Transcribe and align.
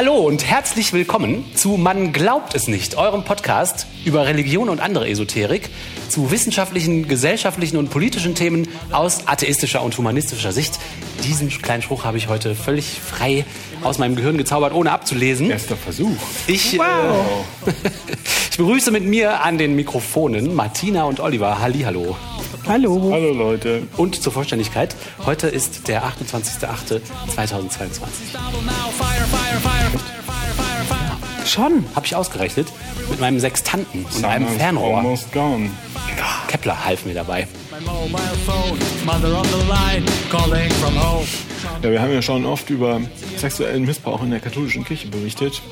Hallo 0.00 0.16
und 0.16 0.46
herzlich 0.46 0.94
willkommen 0.94 1.44
zu 1.54 1.76
Man 1.76 2.14
glaubt 2.14 2.54
es 2.54 2.68
nicht, 2.68 2.96
eurem 2.96 3.22
Podcast 3.22 3.86
über 4.06 4.24
Religion 4.24 4.70
und 4.70 4.80
andere 4.80 5.06
Esoterik, 5.06 5.68
zu 6.08 6.30
wissenschaftlichen, 6.30 7.06
gesellschaftlichen 7.06 7.76
und 7.76 7.90
politischen 7.90 8.34
Themen 8.34 8.66
aus 8.92 9.26
atheistischer 9.28 9.82
und 9.82 9.98
humanistischer 9.98 10.52
Sicht. 10.52 10.78
Diesen 11.24 11.50
kleinen 11.50 11.82
Spruch 11.82 12.04
habe 12.04 12.16
ich 12.16 12.28
heute 12.28 12.54
völlig 12.54 12.98
frei 12.98 13.44
aus 13.82 13.98
meinem 13.98 14.16
Gehirn 14.16 14.38
gezaubert, 14.38 14.72
ohne 14.72 14.90
abzulesen. 14.90 15.50
Erster 15.50 15.76
Versuch. 15.76 16.16
Ich, 16.46 16.78
wow. 16.78 17.44
äh, 17.66 17.70
ich 18.52 18.56
begrüße 18.56 18.92
mit 18.92 19.04
mir 19.04 19.42
an 19.42 19.58
den 19.58 19.76
Mikrofonen 19.76 20.54
Martina 20.54 21.04
und 21.04 21.20
Oliver. 21.20 21.58
Hallihallo. 21.60 22.16
Hallo. 22.66 23.10
Hallo 23.12 23.32
Leute. 23.32 23.82
Und 23.96 24.22
zur 24.22 24.32
Vollständigkeit, 24.32 24.94
heute 25.24 25.48
ist 25.48 25.88
der 25.88 26.04
28.08.2022. 26.04 28.02
Schon. 31.46 31.84
Habe 31.94 32.06
ich 32.06 32.14
ausgerechnet 32.14 32.68
mit 33.08 33.20
meinem 33.20 33.40
Sextanten 33.40 34.06
und 34.14 34.24
einem 34.24 34.48
Fernrohr. 34.48 35.18
Kepler 36.48 36.84
half 36.84 37.04
mir 37.06 37.14
dabei. 37.14 37.48
Ja, 41.82 41.90
wir 41.90 42.02
haben 42.02 42.12
ja 42.12 42.22
schon 42.22 42.44
oft 42.46 42.68
über 42.70 43.00
sexuellen 43.36 43.84
Missbrauch 43.84 44.22
in 44.22 44.30
der 44.30 44.40
katholischen 44.40 44.84
Kirche 44.84 45.08
berichtet. 45.08 45.62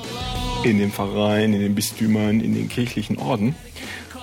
In 0.68 0.78
den 0.78 0.92
Pfarreien, 0.92 1.54
in 1.54 1.60
den 1.60 1.74
Bistümern, 1.74 2.40
in 2.40 2.54
den 2.54 2.68
kirchlichen 2.68 3.16
Orden. 3.16 3.54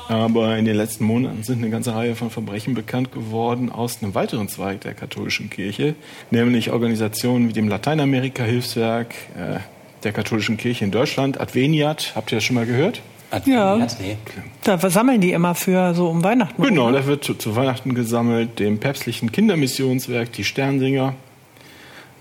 Aber 0.08 0.56
in 0.58 0.66
den 0.66 0.76
letzten 0.76 1.04
Monaten 1.04 1.42
sind 1.42 1.58
eine 1.58 1.72
ganze 1.72 1.96
Reihe 1.96 2.16
von 2.16 2.30
Verbrechen 2.30 2.76
bekannt 2.76 3.12
geworden 3.12 3.72
aus 3.72 4.04
einem 4.04 4.14
weiteren 4.14 4.48
Zweig 4.48 4.82
der 4.82 4.94
katholischen 4.94 5.50
Kirche, 5.50 5.96
nämlich 6.30 6.72
Organisationen 6.72 7.50
wie 7.50 7.54
dem 7.54 7.68
Lateinamerika-Hilfswerk 7.68 9.16
äh, 9.36 9.60
der 10.04 10.12
katholischen 10.12 10.58
Kirche 10.58 10.86
in 10.86 10.92
Deutschland, 10.92 11.40
Adveniat. 11.42 12.12
Habt 12.16 12.32
ihr 12.32 12.36
das 12.36 12.44
schon 12.44 12.56
mal 12.56 12.68
gehört? 12.68 13.02
Ja. 13.46 13.76
Nee. 14.00 14.18
Da 14.64 14.78
versammeln 14.78 15.22
die 15.22 15.32
immer 15.32 15.56
für 15.56 15.96
so 15.96 16.10
um 16.10 16.24
Weihnachten. 16.24 16.62
Genau, 16.62 16.92
da 16.92 17.08
wird 17.08 17.24
zu, 17.24 17.34
zu 17.34 17.56
Weihnachten 17.56 17.96
gesammelt, 17.96 18.60
dem 18.60 18.78
päpstlichen 18.80 19.32
Kindermissionswerk, 19.32 20.32
die 20.32 20.44
Sternsinger, 20.44 21.16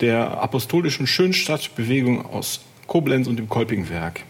der 0.01 0.43
apostolischen 0.43 1.07
Schönstadtbewegung 1.07 2.25
aus 2.25 2.61
Koblenz 2.87 3.27
und 3.27 3.37
dem 3.37 3.49
Kolpingwerk. 3.49 4.21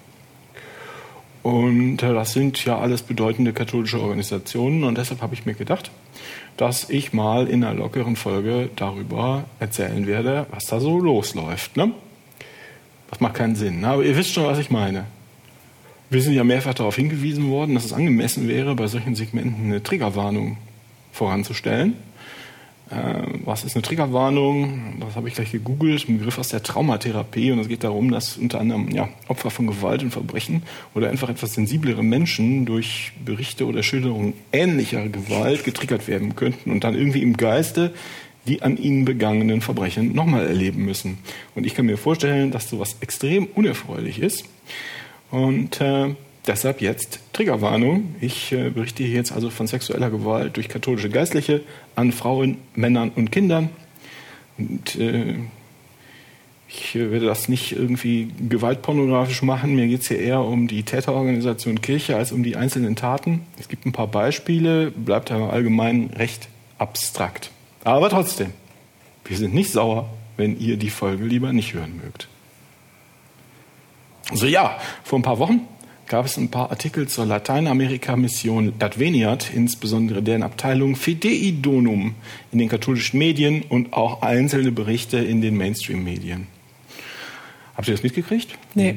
Und 1.42 2.02
äh, 2.02 2.14
das 2.14 2.32
sind 2.32 2.64
ja 2.64 2.78
alles 2.78 3.02
bedeutende 3.02 3.52
katholische 3.52 4.00
Organisationen 4.00 4.82
und 4.82 4.96
deshalb 4.96 5.20
habe 5.20 5.34
ich 5.34 5.44
mir 5.44 5.54
gedacht, 5.54 5.90
dass 6.56 6.88
ich 6.88 7.12
mal 7.12 7.48
in 7.48 7.62
einer 7.62 7.74
lockeren 7.74 8.16
Folge 8.16 8.70
darüber 8.76 9.44
erzählen 9.60 10.06
werde, 10.06 10.46
was 10.50 10.64
da 10.64 10.80
so 10.80 10.98
losläuft. 10.98 11.76
Ne? 11.76 11.92
Das 13.10 13.20
macht 13.20 13.34
keinen 13.34 13.56
Sinn, 13.56 13.80
ne? 13.80 13.88
aber 13.88 14.04
ihr 14.04 14.16
wisst 14.16 14.32
schon, 14.32 14.44
was 14.44 14.58
ich 14.58 14.70
meine. 14.70 15.04
Wir 16.08 16.22
sind 16.22 16.32
ja 16.32 16.44
mehrfach 16.44 16.74
darauf 16.74 16.96
hingewiesen 16.96 17.50
worden, 17.50 17.74
dass 17.74 17.84
es 17.84 17.92
angemessen 17.92 18.48
wäre, 18.48 18.74
bei 18.74 18.86
solchen 18.86 19.14
Segmenten 19.14 19.66
eine 19.66 19.82
Triggerwarnung 19.82 20.56
voranzustellen. 21.12 21.94
Äh, 22.90 23.22
was 23.44 23.64
ist 23.64 23.76
eine 23.76 23.82
Triggerwarnung? 23.82 24.98
Das 25.00 25.16
habe 25.16 25.28
ich 25.28 25.34
gleich 25.34 25.52
gegoogelt. 25.52 26.08
Ein 26.08 26.18
Begriff 26.18 26.38
aus 26.38 26.48
der 26.48 26.62
Traumatherapie. 26.62 27.50
Und 27.52 27.60
es 27.60 27.68
geht 27.68 27.84
darum, 27.84 28.10
dass 28.10 28.36
unter 28.36 28.60
anderem 28.60 28.90
ja, 28.90 29.08
Opfer 29.28 29.50
von 29.50 29.66
Gewalt 29.66 30.02
und 30.02 30.10
Verbrechen 30.10 30.62
oder 30.94 31.08
einfach 31.08 31.28
etwas 31.28 31.54
sensiblere 31.54 32.02
Menschen 32.02 32.66
durch 32.66 33.12
Berichte 33.24 33.66
oder 33.66 33.82
Schilderungen 33.82 34.34
ähnlicher 34.52 35.08
Gewalt 35.08 35.64
getriggert 35.64 36.08
werden 36.08 36.36
könnten 36.36 36.70
und 36.70 36.84
dann 36.84 36.94
irgendwie 36.94 37.22
im 37.22 37.36
Geiste 37.36 37.92
die 38.46 38.62
an 38.62 38.76
ihnen 38.76 39.04
begangenen 39.04 39.60
Verbrechen 39.60 40.14
nochmal 40.14 40.46
erleben 40.46 40.84
müssen. 40.84 41.18
Und 41.54 41.64
ich 41.64 41.74
kann 41.74 41.86
mir 41.86 41.96
vorstellen, 41.96 42.50
dass 42.50 42.68
sowas 42.68 42.96
extrem 43.00 43.46
unerfreulich 43.46 44.18
ist. 44.18 44.44
Und 45.30 45.80
äh, 45.80 46.14
deshalb 46.46 46.80
jetzt 46.80 47.20
Triggerwarnung. 47.32 48.14
Ich 48.20 48.52
äh, 48.52 48.70
berichte 48.70 49.02
hier 49.02 49.16
jetzt 49.16 49.32
also 49.32 49.50
von 49.50 49.66
sexueller 49.66 50.10
Gewalt 50.10 50.56
durch 50.56 50.68
katholische 50.68 51.10
Geistliche 51.10 51.62
an 51.94 52.12
Frauen, 52.12 52.58
Männern 52.74 53.10
und 53.10 53.30
Kindern. 53.32 53.70
Und 54.58 54.96
äh, 54.96 55.36
ich 56.68 56.94
äh, 56.94 57.10
werde 57.10 57.26
das 57.26 57.48
nicht 57.48 57.72
irgendwie 57.72 58.32
gewaltpornografisch 58.48 59.42
machen. 59.42 59.74
Mir 59.74 59.86
geht 59.86 60.02
es 60.02 60.08
hier 60.08 60.18
eher 60.18 60.40
um 60.40 60.68
die 60.68 60.82
Täterorganisation 60.82 61.80
Kirche 61.80 62.16
als 62.16 62.32
um 62.32 62.42
die 62.42 62.56
einzelnen 62.56 62.96
Taten. 62.96 63.42
Es 63.58 63.68
gibt 63.68 63.86
ein 63.86 63.92
paar 63.92 64.08
Beispiele, 64.08 64.90
bleibt 64.90 65.30
aber 65.30 65.52
allgemein 65.52 66.10
recht 66.16 66.48
abstrakt. 66.78 67.50
Aber 67.84 68.08
trotzdem, 68.08 68.52
wir 69.24 69.36
sind 69.36 69.54
nicht 69.54 69.70
sauer, 69.70 70.08
wenn 70.36 70.58
ihr 70.58 70.76
die 70.76 70.90
Folge 70.90 71.24
lieber 71.24 71.52
nicht 71.52 71.74
hören 71.74 72.00
mögt. 72.02 72.28
So 74.32 74.46
ja, 74.46 74.78
vor 75.04 75.18
ein 75.18 75.22
paar 75.22 75.38
Wochen 75.38 75.60
gab 76.06 76.26
es 76.26 76.36
ein 76.36 76.50
paar 76.50 76.70
Artikel 76.70 77.08
zur 77.08 77.26
Lateinamerika-Mission 77.26 78.74
Adveniat, 78.78 79.52
insbesondere 79.52 80.22
deren 80.22 80.42
Abteilung 80.42 80.96
Fidei 80.96 81.54
Donum 81.60 82.14
in 82.52 82.58
den 82.58 82.68
katholischen 82.68 83.18
Medien 83.18 83.62
und 83.62 83.92
auch 83.92 84.22
einzelne 84.22 84.72
Berichte 84.72 85.18
in 85.18 85.40
den 85.40 85.56
Mainstream-Medien. 85.56 86.46
Habt 87.76 87.88
ihr 87.88 87.94
das 87.94 88.02
mitgekriegt? 88.02 88.56
Nee. 88.74 88.96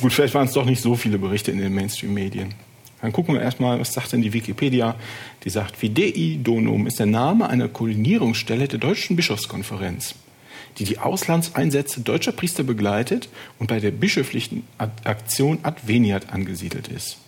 Gut, 0.00 0.12
vielleicht 0.12 0.34
waren 0.34 0.46
es 0.46 0.52
doch 0.52 0.64
nicht 0.64 0.82
so 0.82 0.94
viele 0.96 1.18
Berichte 1.18 1.50
in 1.50 1.58
den 1.58 1.74
Mainstream-Medien. 1.74 2.54
Dann 3.00 3.12
gucken 3.12 3.34
wir 3.34 3.42
erstmal, 3.42 3.78
was 3.78 3.92
sagt 3.92 4.12
denn 4.12 4.22
die 4.22 4.32
Wikipedia? 4.32 4.96
Die 5.44 5.50
sagt, 5.50 5.76
Fidei 5.76 6.38
Donum 6.42 6.86
ist 6.86 6.98
der 6.98 7.06
Name 7.06 7.48
einer 7.48 7.68
Koordinierungsstelle 7.68 8.68
der 8.68 8.78
Deutschen 8.78 9.16
Bischofskonferenz 9.16 10.14
die 10.78 10.84
die 10.84 10.98
Auslandseinsätze 10.98 12.00
deutscher 12.00 12.32
Priester 12.32 12.62
begleitet 12.62 13.28
und 13.58 13.68
bei 13.68 13.80
der 13.80 13.90
bischöflichen 13.90 14.64
Aktion 14.78 15.58
Adveniat 15.62 16.32
angesiedelt 16.32 16.88
ist. 16.88 17.18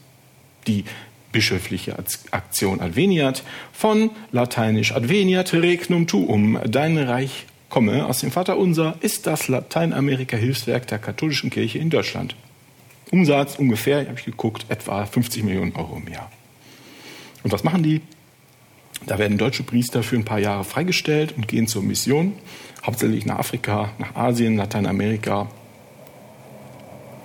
Die 0.66 0.84
bischöfliche 1.32 1.96
Aktion 2.30 2.80
Adveniat 2.80 3.42
von 3.72 4.10
lateinisch 4.32 4.92
Adveniat 4.92 5.52
regnum 5.52 6.06
tuum, 6.06 6.58
dein 6.66 6.98
Reich 6.98 7.46
komme 7.68 8.06
aus 8.06 8.20
dem 8.20 8.30
Vater 8.30 8.58
Unser, 8.58 8.96
ist 9.00 9.26
das 9.26 9.48
Lateinamerika-Hilfswerk 9.48 10.86
der 10.86 10.98
katholischen 10.98 11.50
Kirche 11.50 11.78
in 11.78 11.90
Deutschland. 11.90 12.34
Umsatz 13.10 13.56
ungefähr, 13.58 14.06
habe 14.06 14.18
ich 14.18 14.24
geguckt, 14.24 14.66
etwa 14.68 15.06
50 15.06 15.42
Millionen 15.44 15.74
Euro 15.76 16.00
im 16.04 16.12
Jahr. 16.12 16.30
Und 17.42 17.52
was 17.52 17.64
machen 17.64 17.82
die? 17.82 18.00
Da 19.06 19.18
werden 19.18 19.38
deutsche 19.38 19.62
Priester 19.62 20.02
für 20.02 20.16
ein 20.16 20.24
paar 20.24 20.38
Jahre 20.38 20.64
freigestellt 20.64 21.34
und 21.36 21.48
gehen 21.48 21.66
zur 21.66 21.82
Mission, 21.82 22.34
hauptsächlich 22.84 23.26
nach 23.26 23.38
Afrika, 23.38 23.90
nach 23.98 24.14
Asien, 24.16 24.56
Lateinamerika, 24.56 25.48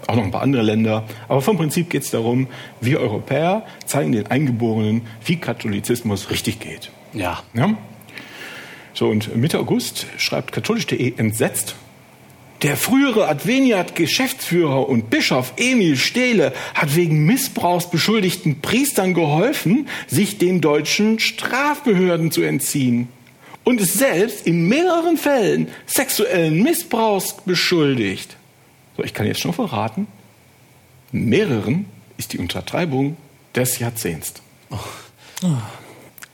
auch 0.07 0.15
noch 0.15 0.23
ein 0.23 0.31
paar 0.31 0.41
andere 0.41 0.63
Länder. 0.63 1.03
Aber 1.27 1.41
vom 1.41 1.57
Prinzip 1.57 1.89
geht 1.89 2.03
es 2.03 2.11
darum, 2.11 2.47
wir 2.81 2.99
Europäer 2.99 3.65
zeigen 3.85 4.11
den 4.11 4.27
Eingeborenen, 4.27 5.03
wie 5.25 5.37
Katholizismus 5.37 6.29
richtig 6.29 6.59
geht. 6.59 6.91
Ja. 7.13 7.41
ja? 7.53 7.75
So, 8.93 9.07
und 9.09 9.35
Mitte 9.35 9.59
August 9.59 10.07
schreibt 10.17 10.51
katholisch.de 10.51 11.13
entsetzt, 11.17 11.75
der 12.63 12.77
frühere 12.77 13.27
Adveniat-Geschäftsführer 13.27 14.87
und 14.87 15.09
Bischof 15.09 15.53
Emil 15.57 15.97
Stehle 15.97 16.53
hat 16.73 16.95
wegen 16.95 17.25
Missbrauchs 17.25 17.89
beschuldigten 17.89 18.61
Priestern 18.61 19.13
geholfen, 19.13 19.89
sich 20.07 20.37
den 20.37 20.61
deutschen 20.61 21.19
Strafbehörden 21.19 22.31
zu 22.31 22.41
entziehen 22.41 23.09
und 23.65 23.81
ist 23.81 23.95
selbst 23.95 24.47
in 24.47 24.67
mehreren 24.69 25.17
Fällen 25.17 25.67
sexuellen 25.85 26.63
Missbrauchs 26.63 27.35
beschuldigt. 27.45 28.37
So, 28.95 29.03
ich 29.03 29.13
kann 29.13 29.27
jetzt 29.27 29.41
schon 29.41 29.53
verraten, 29.53 30.07
mehreren 31.11 31.85
ist 32.17 32.31
die 32.31 32.39
Untertreibung 32.39 33.17
des 33.53 33.79
Jahrzehnts. 33.79 34.35
Oh. 34.69 34.77
Oh. 35.43 35.82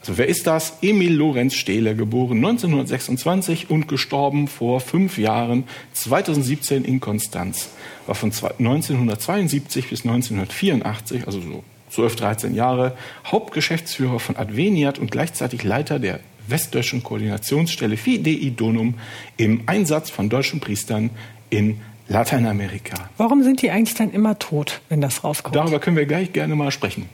Also 0.01 0.17
wer 0.17 0.27
ist 0.27 0.47
das? 0.47 0.77
Emil 0.81 1.13
Lorenz 1.13 1.55
Stehle, 1.55 1.95
geboren 1.95 2.37
1926 2.37 3.69
und 3.69 3.87
gestorben 3.87 4.47
vor 4.47 4.79
fünf 4.79 5.17
Jahren, 5.17 5.65
2017 5.93 6.85
in 6.85 6.99
Konstanz. 6.99 7.69
War 8.07 8.15
von 8.15 8.31
1972 8.31 9.89
bis 9.89 10.05
1984, 10.05 11.25
also 11.25 11.41
so 11.41 11.63
12, 11.89 12.15
13 12.15 12.55
Jahre, 12.55 12.95
Hauptgeschäftsführer 13.25 14.19
von 14.19 14.37
Adveniat 14.37 14.99
und 14.99 15.11
gleichzeitig 15.11 15.63
Leiter 15.63 15.99
der 15.99 16.19
westdeutschen 16.47 17.03
Koordinationsstelle 17.03 17.97
Fidei 17.97 18.51
Donum 18.55 18.95
im 19.37 19.63
Einsatz 19.65 20.09
von 20.09 20.29
deutschen 20.29 20.59
Priestern 20.59 21.09
in 21.49 21.81
Lateinamerika. 22.07 23.09
Warum 23.17 23.43
sind 23.43 23.61
die 23.61 23.69
eigentlich 23.69 23.95
dann 23.95 24.11
immer 24.11 24.39
tot, 24.39 24.81
wenn 24.89 25.01
das 25.01 25.23
rauskommt? 25.23 25.55
Darüber 25.55 25.79
können 25.79 25.95
wir 25.95 26.05
gleich 26.05 26.33
gerne 26.33 26.55
mal 26.55 26.71
sprechen. 26.71 27.05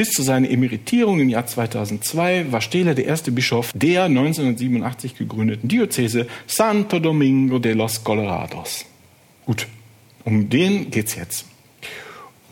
Bis 0.00 0.12
zu 0.12 0.22
seiner 0.22 0.48
Emeritierung 0.48 1.20
im 1.20 1.28
Jahr 1.28 1.46
2002 1.46 2.50
war 2.50 2.62
Stehler 2.62 2.94
der 2.94 3.04
erste 3.04 3.30
Bischof 3.32 3.70
der 3.74 4.04
1987 4.04 5.14
gegründeten 5.14 5.68
Diözese 5.68 6.26
Santo 6.46 7.00
Domingo 7.00 7.58
de 7.58 7.74
los 7.74 8.02
Colorados. 8.02 8.86
Gut, 9.44 9.66
um 10.24 10.48
den 10.48 10.90
geht's 10.90 11.16
jetzt. 11.16 11.44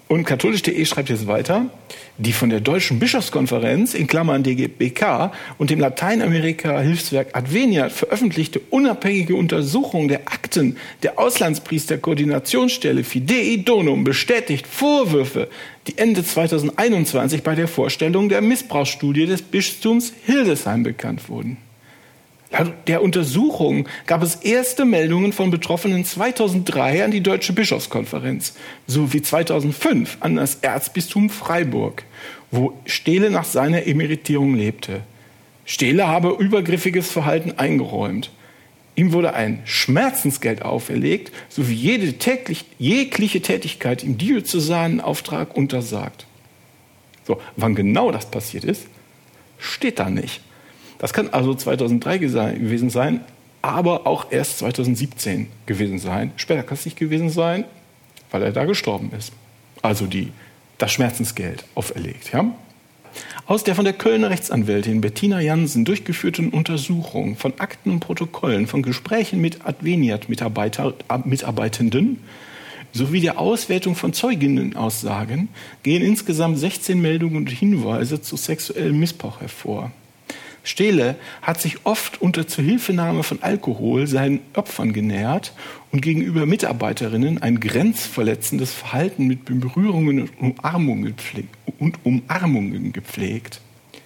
Und 0.08 0.26
katholisch.de 0.26 0.84
schreibt 0.84 1.08
jetzt 1.08 1.26
weiter, 1.26 1.70
Die 2.20 2.32
von 2.32 2.50
der 2.50 2.58
Deutschen 2.58 2.98
Bischofskonferenz 2.98 3.94
in 3.94 4.08
Klammern 4.08 4.42
DGBK 4.42 5.30
und 5.56 5.70
dem 5.70 5.78
Lateinamerika-Hilfswerk 5.78 7.36
Adveniat 7.36 7.92
veröffentlichte 7.92 8.60
unabhängige 8.70 9.36
Untersuchung 9.36 10.08
der 10.08 10.22
Akten 10.26 10.76
der 11.04 11.16
Auslandspriester-Koordinationsstelle 11.16 13.04
Fidei 13.04 13.62
Donum 13.64 14.02
bestätigt 14.02 14.66
Vorwürfe, 14.66 15.48
die 15.86 15.96
Ende 15.96 16.24
2021 16.24 17.44
bei 17.44 17.54
der 17.54 17.68
Vorstellung 17.68 18.28
der 18.28 18.40
Missbrauchsstudie 18.40 19.26
des 19.26 19.42
Bistums 19.42 20.12
Hildesheim 20.26 20.82
bekannt 20.82 21.28
wurden. 21.28 21.56
Laut 22.50 22.72
der 22.86 23.02
Untersuchung 23.02 23.86
gab 24.06 24.22
es 24.22 24.36
erste 24.36 24.86
Meldungen 24.86 25.34
von 25.34 25.50
Betroffenen 25.50 26.04
2003 26.04 27.04
an 27.04 27.10
die 27.10 27.20
Deutsche 27.20 27.52
Bischofskonferenz 27.52 28.54
sowie 28.86 29.20
2005 29.20 30.16
an 30.20 30.36
das 30.36 30.56
Erzbistum 30.56 31.28
Freiburg, 31.28 32.04
wo 32.50 32.72
Stehle 32.86 33.30
nach 33.30 33.44
seiner 33.44 33.86
Emeritierung 33.86 34.54
lebte. 34.54 35.02
Stehle 35.66 36.08
habe 36.08 36.30
übergriffiges 36.38 37.10
Verhalten 37.10 37.52
eingeräumt. 37.58 38.30
Ihm 38.94 39.12
wurde 39.12 39.34
ein 39.34 39.60
Schmerzensgeld 39.64 40.62
auferlegt, 40.62 41.30
sowie 41.50 41.74
jede 41.74 42.14
täglich, 42.14 42.64
jegliche 42.78 43.42
Tätigkeit 43.42 44.02
im 44.02 44.16
diözesanen 44.16 45.02
Auftrag 45.02 45.54
untersagt. 45.54 46.26
So, 47.26 47.42
wann 47.56 47.74
genau 47.74 48.10
das 48.10 48.30
passiert 48.30 48.64
ist, 48.64 48.86
steht 49.58 49.98
da 49.98 50.08
nicht. 50.08 50.40
Das 50.98 51.12
kann 51.12 51.28
also 51.30 51.54
2003 51.54 52.18
gewesen 52.18 52.90
sein, 52.90 53.20
aber 53.62 54.06
auch 54.06 54.30
erst 54.30 54.58
2017 54.58 55.48
gewesen 55.66 55.98
sein. 55.98 56.32
Später 56.36 56.62
kann 56.62 56.76
es 56.76 56.84
nicht 56.84 56.98
gewesen 56.98 57.30
sein, 57.30 57.64
weil 58.30 58.42
er 58.42 58.52
da 58.52 58.64
gestorben 58.64 59.10
ist. 59.16 59.32
Also 59.82 60.06
die, 60.06 60.32
das 60.78 60.92
Schmerzensgeld 60.92 61.64
auferlegt. 61.74 62.32
Ja? 62.32 62.52
Aus 63.46 63.64
der 63.64 63.74
von 63.74 63.84
der 63.84 63.94
Kölner 63.94 64.30
Rechtsanwältin 64.30 65.00
Bettina 65.00 65.40
Jansen 65.40 65.84
durchgeführten 65.84 66.50
Untersuchung 66.50 67.36
von 67.36 67.54
Akten 67.58 67.90
und 67.90 68.00
Protokollen 68.00 68.66
von 68.66 68.82
Gesprächen 68.82 69.40
mit 69.40 69.66
Adveniat-Mitarbeitenden 69.66 72.18
sowie 72.92 73.20
der 73.20 73.38
Auswertung 73.38 73.94
von 73.94 74.12
Zeuginnenaussagen 74.12 75.48
gehen 75.82 76.02
insgesamt 76.02 76.58
16 76.58 77.00
Meldungen 77.00 77.36
und 77.36 77.50
Hinweise 77.50 78.20
zu 78.20 78.36
sexuellem 78.36 78.98
Missbrauch 78.98 79.40
hervor. 79.40 79.92
Stehle 80.68 81.16
hat 81.40 81.60
sich 81.60 81.86
oft 81.86 82.20
unter 82.20 82.46
Zuhilfenahme 82.46 83.22
von 83.22 83.42
Alkohol 83.42 84.06
seinen 84.06 84.40
Opfern 84.54 84.92
genähert 84.92 85.54
und 85.92 86.02
gegenüber 86.02 86.44
Mitarbeiterinnen 86.44 87.40
ein 87.40 87.58
grenzverletzendes 87.58 88.74
Verhalten 88.74 89.26
mit 89.26 89.46
Berührungen 89.46 90.20
und 90.20 90.30
Umarmungen, 90.38 91.16
gepflegt, 91.16 91.56
und 91.78 91.98
Umarmungen 92.04 92.92
gepflegt. 92.92 93.62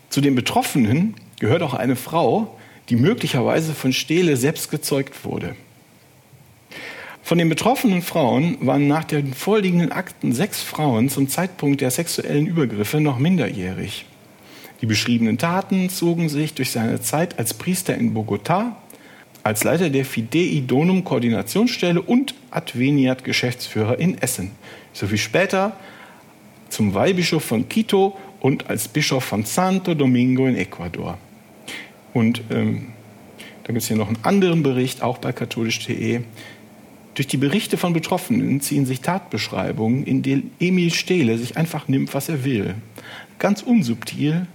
Zu 0.08 0.20
den 0.20 0.36
Betroffenen 0.36 1.14
gehört 1.40 1.62
auch 1.62 1.74
eine 1.74 1.96
Frau, 1.96 2.56
die 2.90 2.96
möglicherweise 2.96 3.74
von 3.74 3.92
Stehle 3.92 4.36
selbst 4.36 4.70
gezeugt 4.70 5.24
wurde. 5.24 5.56
Von 7.24 7.38
den 7.38 7.48
betroffenen 7.48 8.02
Frauen 8.02 8.56
waren 8.60 8.86
nach 8.86 9.04
den 9.04 9.34
vorliegenden 9.34 9.90
Akten 9.90 10.32
sechs 10.32 10.62
Frauen 10.62 11.08
zum 11.08 11.28
Zeitpunkt 11.28 11.80
der 11.80 11.90
sexuellen 11.90 12.46
Übergriffe 12.46 13.00
noch 13.00 13.18
minderjährig. 13.18 14.06
Die 14.82 14.86
beschriebenen 14.86 15.38
Taten 15.38 15.88
zogen 15.90 16.28
sich 16.28 16.54
durch 16.54 16.72
seine 16.72 17.00
Zeit 17.00 17.38
als 17.38 17.54
Priester 17.54 17.94
in 17.94 18.14
Bogotá, 18.14 18.72
als 19.44 19.62
Leiter 19.62 19.90
der 19.90 20.04
Fidei 20.04 20.62
Donum 20.66 21.04
Koordinationsstelle 21.04 22.02
und 22.02 22.34
Adveniat 22.50 23.22
Geschäftsführer 23.22 24.00
in 24.00 24.18
Essen, 24.18 24.50
sowie 24.92 25.18
später 25.18 25.76
zum 26.68 26.94
Weihbischof 26.94 27.44
von 27.44 27.68
Quito 27.68 28.18
und 28.40 28.68
als 28.68 28.88
Bischof 28.88 29.22
von 29.22 29.44
Santo 29.44 29.94
Domingo 29.94 30.46
in 30.46 30.56
Ecuador. 30.56 31.16
Und 32.12 32.42
ähm, 32.50 32.88
da 33.62 33.68
gibt 33.68 33.82
es 33.82 33.88
hier 33.88 33.96
noch 33.96 34.08
einen 34.08 34.24
anderen 34.24 34.64
Bericht, 34.64 35.00
auch 35.00 35.18
bei 35.18 35.32
katholisch.de. 35.32 36.22
Durch 37.14 37.28
die 37.28 37.36
Berichte 37.36 37.76
von 37.76 37.92
Betroffenen 37.92 38.60
ziehen 38.60 38.86
sich 38.86 39.00
Tatbeschreibungen, 39.00 40.04
in 40.04 40.22
denen 40.22 40.50
Emil 40.58 40.92
Stehle 40.92 41.38
sich 41.38 41.56
einfach 41.56 41.86
nimmt, 41.86 42.14
was 42.14 42.28
er 42.28 42.44
will. 42.44 42.74
Ganz 43.38 43.62
unsubtil, 43.62 44.46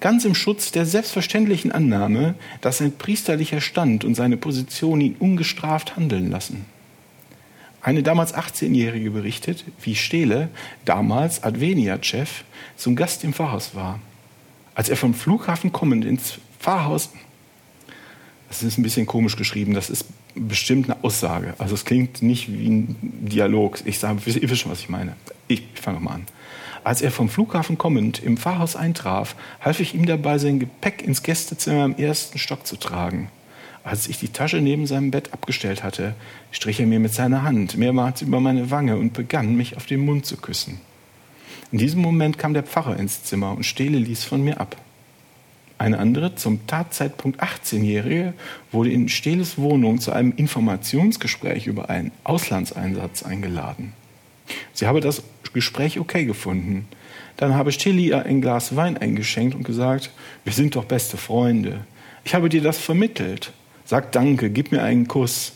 ganz 0.00 0.24
im 0.24 0.34
Schutz 0.34 0.72
der 0.72 0.86
selbstverständlichen 0.86 1.72
Annahme, 1.72 2.34
dass 2.60 2.78
sein 2.78 2.92
priesterlicher 2.92 3.60
Stand 3.60 4.04
und 4.04 4.14
seine 4.14 4.36
Position 4.36 5.00
ihn 5.00 5.16
ungestraft 5.18 5.96
handeln 5.96 6.30
lassen. 6.30 6.66
Eine 7.80 8.02
damals 8.02 8.34
18-Jährige 8.34 9.10
berichtet, 9.10 9.64
wie 9.80 9.94
Stehle, 9.94 10.48
damals 10.84 11.44
Adveniat-Chef, 11.44 12.42
zum 12.76 12.96
Gast 12.96 13.22
im 13.22 13.32
Pfarrhaus 13.32 13.74
war. 13.74 14.00
Als 14.74 14.88
er 14.88 14.96
vom 14.96 15.14
Flughafen 15.14 15.72
kommend 15.72 16.04
ins 16.04 16.38
Pfarrhaus, 16.58 17.10
das 18.48 18.62
ist 18.62 18.78
ein 18.78 18.82
bisschen 18.82 19.06
komisch 19.06 19.36
geschrieben, 19.36 19.74
das 19.74 19.90
ist 19.90 20.06
bestimmt 20.34 20.90
eine 20.90 21.02
Aussage. 21.02 21.54
Also 21.58 21.74
es 21.74 21.84
klingt 21.84 22.22
nicht 22.22 22.52
wie 22.52 22.68
ein 22.68 22.96
Dialog. 23.00 23.78
Ich 23.84 23.98
sage, 23.98 24.20
ihr 24.26 24.50
wisst 24.50 24.60
schon, 24.60 24.72
was 24.72 24.80
ich 24.80 24.88
meine. 24.88 25.16
Ich, 25.48 25.62
ich 25.74 25.80
fange 25.80 26.00
mal 26.00 26.14
an. 26.14 26.26
Als 26.86 27.02
er 27.02 27.10
vom 27.10 27.28
Flughafen 27.28 27.78
kommend 27.78 28.22
im 28.22 28.36
Pfarrhaus 28.36 28.76
eintraf, 28.76 29.34
half 29.60 29.80
ich 29.80 29.96
ihm 29.96 30.06
dabei, 30.06 30.38
sein 30.38 30.60
Gepäck 30.60 31.02
ins 31.02 31.24
Gästezimmer 31.24 31.84
im 31.84 31.96
ersten 31.96 32.38
Stock 32.38 32.64
zu 32.64 32.76
tragen. 32.76 33.28
Als 33.82 34.06
ich 34.06 34.20
die 34.20 34.28
Tasche 34.28 34.58
neben 34.58 34.86
seinem 34.86 35.10
Bett 35.10 35.32
abgestellt 35.32 35.82
hatte, 35.82 36.14
strich 36.52 36.78
er 36.78 36.86
mir 36.86 37.00
mit 37.00 37.12
seiner 37.12 37.42
Hand 37.42 37.76
mehrmals 37.76 38.22
über 38.22 38.38
meine 38.38 38.70
Wange 38.70 38.98
und 38.98 39.14
begann, 39.14 39.56
mich 39.56 39.76
auf 39.76 39.86
den 39.86 40.04
Mund 40.04 40.26
zu 40.26 40.36
küssen. 40.36 40.80
In 41.72 41.78
diesem 41.78 42.02
Moment 42.02 42.38
kam 42.38 42.54
der 42.54 42.62
Pfarrer 42.62 42.96
ins 43.00 43.24
Zimmer 43.24 43.50
und 43.56 43.66
Stehle 43.66 43.98
ließ 43.98 44.22
von 44.22 44.44
mir 44.44 44.60
ab. 44.60 44.76
Eine 45.78 45.98
andere, 45.98 46.36
zum 46.36 46.68
Tatzeitpunkt 46.68 47.42
18-Jährige, 47.42 48.32
wurde 48.70 48.92
in 48.92 49.08
Stehles 49.08 49.58
Wohnung 49.58 49.98
zu 49.98 50.12
einem 50.12 50.32
Informationsgespräch 50.36 51.66
über 51.66 51.90
einen 51.90 52.12
Auslandseinsatz 52.22 53.24
eingeladen. 53.24 53.92
Sie 54.72 54.86
habe 54.86 55.00
das 55.00 55.22
Gespräch 55.52 55.98
okay 55.98 56.24
gefunden. 56.24 56.86
Dann 57.36 57.54
habe 57.54 57.72
Stilly 57.72 58.08
ihr 58.08 58.24
ein 58.24 58.40
Glas 58.40 58.76
Wein 58.76 58.96
eingeschenkt 58.96 59.54
und 59.54 59.64
gesagt, 59.64 60.10
wir 60.44 60.52
sind 60.52 60.76
doch 60.76 60.84
beste 60.84 61.16
Freunde. 61.16 61.84
Ich 62.24 62.34
habe 62.34 62.48
dir 62.48 62.62
das 62.62 62.78
vermittelt. 62.78 63.52
Sag 63.84 64.12
Danke, 64.12 64.50
gib 64.50 64.72
mir 64.72 64.82
einen 64.82 65.06
Kuss. 65.06 65.52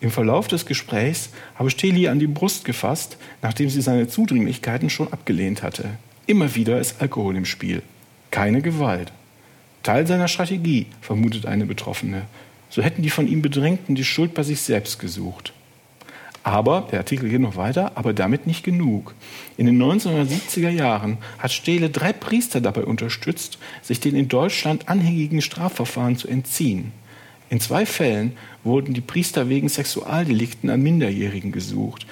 Im 0.00 0.10
Verlauf 0.10 0.48
des 0.48 0.66
Gesprächs 0.66 1.30
habe 1.54 1.70
Steli 1.70 2.08
an 2.08 2.18
die 2.18 2.26
Brust 2.26 2.64
gefasst, 2.64 3.16
nachdem 3.42 3.70
sie 3.70 3.80
seine 3.80 4.06
Zudringlichkeiten 4.06 4.90
schon 4.90 5.12
abgelehnt 5.12 5.62
hatte. 5.62 5.88
Immer 6.26 6.54
wieder 6.54 6.78
ist 6.78 7.00
Alkohol 7.00 7.36
im 7.36 7.44
Spiel. 7.44 7.82
Keine 8.30 8.60
Gewalt. 8.60 9.12
Teil 9.82 10.06
seiner 10.06 10.28
Strategie, 10.28 10.86
vermutet 11.00 11.46
eine 11.46 11.66
Betroffene. 11.66 12.22
So 12.70 12.82
hätten 12.82 13.02
die 13.02 13.10
von 13.10 13.28
ihm 13.28 13.40
Bedrängten 13.40 13.94
die 13.94 14.04
Schuld 14.04 14.34
bei 14.34 14.42
sich 14.42 14.60
selbst 14.60 14.98
gesucht. 14.98 15.52
Aber, 16.44 16.88
der 16.92 16.98
Artikel 16.98 17.30
geht 17.30 17.40
noch 17.40 17.56
weiter, 17.56 17.92
aber 17.94 18.12
damit 18.12 18.46
nicht 18.46 18.64
genug. 18.64 19.14
In 19.56 19.64
den 19.64 19.82
1970er 19.82 20.68
Jahren 20.68 21.16
hat 21.38 21.52
Stehle 21.52 21.88
drei 21.88 22.12
Priester 22.12 22.60
dabei 22.60 22.84
unterstützt, 22.84 23.58
sich 23.80 23.98
den 23.98 24.14
in 24.14 24.28
Deutschland 24.28 24.88
anhängigen 24.90 25.40
Strafverfahren 25.40 26.18
zu 26.18 26.28
entziehen. 26.28 26.92
In 27.48 27.60
zwei 27.60 27.86
Fällen 27.86 28.32
wurden 28.62 28.92
die 28.92 29.00
Priester 29.00 29.48
wegen 29.48 29.70
Sexualdelikten 29.70 30.68
an 30.68 30.82
Minderjährigen 30.82 31.50
gesucht. 31.50 32.06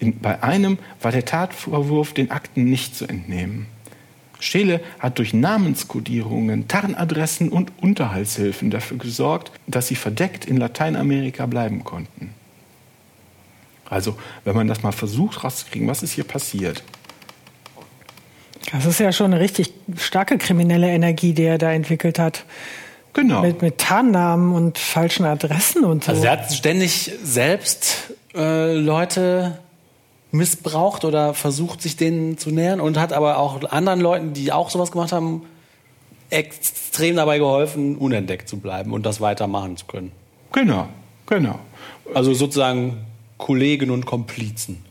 In, 0.00 0.18
bei 0.18 0.42
einem 0.42 0.78
war 1.00 1.12
der 1.12 1.24
Tatvorwurf 1.24 2.12
den 2.12 2.32
Akten 2.32 2.64
nicht 2.64 2.96
zu 2.96 3.06
entnehmen. 3.06 3.66
Stehle 4.40 4.80
hat 4.98 5.18
durch 5.18 5.32
Namenskodierungen, 5.32 6.66
Tarnadressen 6.66 7.50
und 7.50 7.70
Unterhaltshilfen 7.80 8.70
dafür 8.70 8.96
gesorgt, 8.96 9.52
dass 9.68 9.86
sie 9.86 9.96
verdeckt 9.96 10.44
in 10.44 10.56
Lateinamerika 10.56 11.46
bleiben 11.46 11.84
konnten. 11.84 12.34
Also, 13.90 14.16
wenn 14.44 14.54
man 14.54 14.68
das 14.68 14.82
mal 14.82 14.92
versucht 14.92 15.42
rauszukriegen, 15.44 15.88
was 15.88 16.02
ist 16.02 16.12
hier 16.12 16.24
passiert? 16.24 16.82
Das 18.72 18.86
ist 18.86 19.00
ja 19.00 19.12
schon 19.12 19.32
eine 19.32 19.40
richtig 19.40 19.72
starke 19.96 20.38
kriminelle 20.38 20.88
Energie, 20.88 21.32
die 21.32 21.42
er 21.42 21.58
da 21.58 21.72
entwickelt 21.72 22.18
hat. 22.18 22.44
Genau. 23.12 23.42
Mit, 23.42 23.60
mit 23.62 23.78
Tarnnamen 23.78 24.54
und 24.54 24.78
falschen 24.78 25.24
Adressen 25.24 25.84
und 25.84 26.04
so. 26.04 26.12
Also 26.12 26.24
er 26.24 26.32
hat 26.32 26.52
ständig 26.52 27.10
selbst 27.24 28.14
äh, 28.34 28.74
Leute 28.74 29.58
missbraucht 30.30 31.04
oder 31.04 31.34
versucht, 31.34 31.82
sich 31.82 31.96
denen 31.96 32.38
zu 32.38 32.50
nähern 32.50 32.80
und 32.80 32.96
hat 32.96 33.12
aber 33.12 33.38
auch 33.38 33.68
anderen 33.72 34.00
Leuten, 34.00 34.32
die 34.32 34.52
auch 34.52 34.70
sowas 34.70 34.92
gemacht 34.92 35.10
haben, 35.10 35.42
extrem 36.30 37.16
dabei 37.16 37.38
geholfen, 37.38 37.96
unentdeckt 37.96 38.48
zu 38.48 38.58
bleiben 38.58 38.92
und 38.92 39.04
das 39.04 39.20
weitermachen 39.20 39.76
zu 39.76 39.86
können. 39.86 40.12
Genau, 40.52 40.88
genau. 41.26 41.58
Also 42.14 42.32
sozusagen 42.34 43.04
Kollegen 43.40 43.90
und 43.90 44.06
Komplizen. 44.06 44.84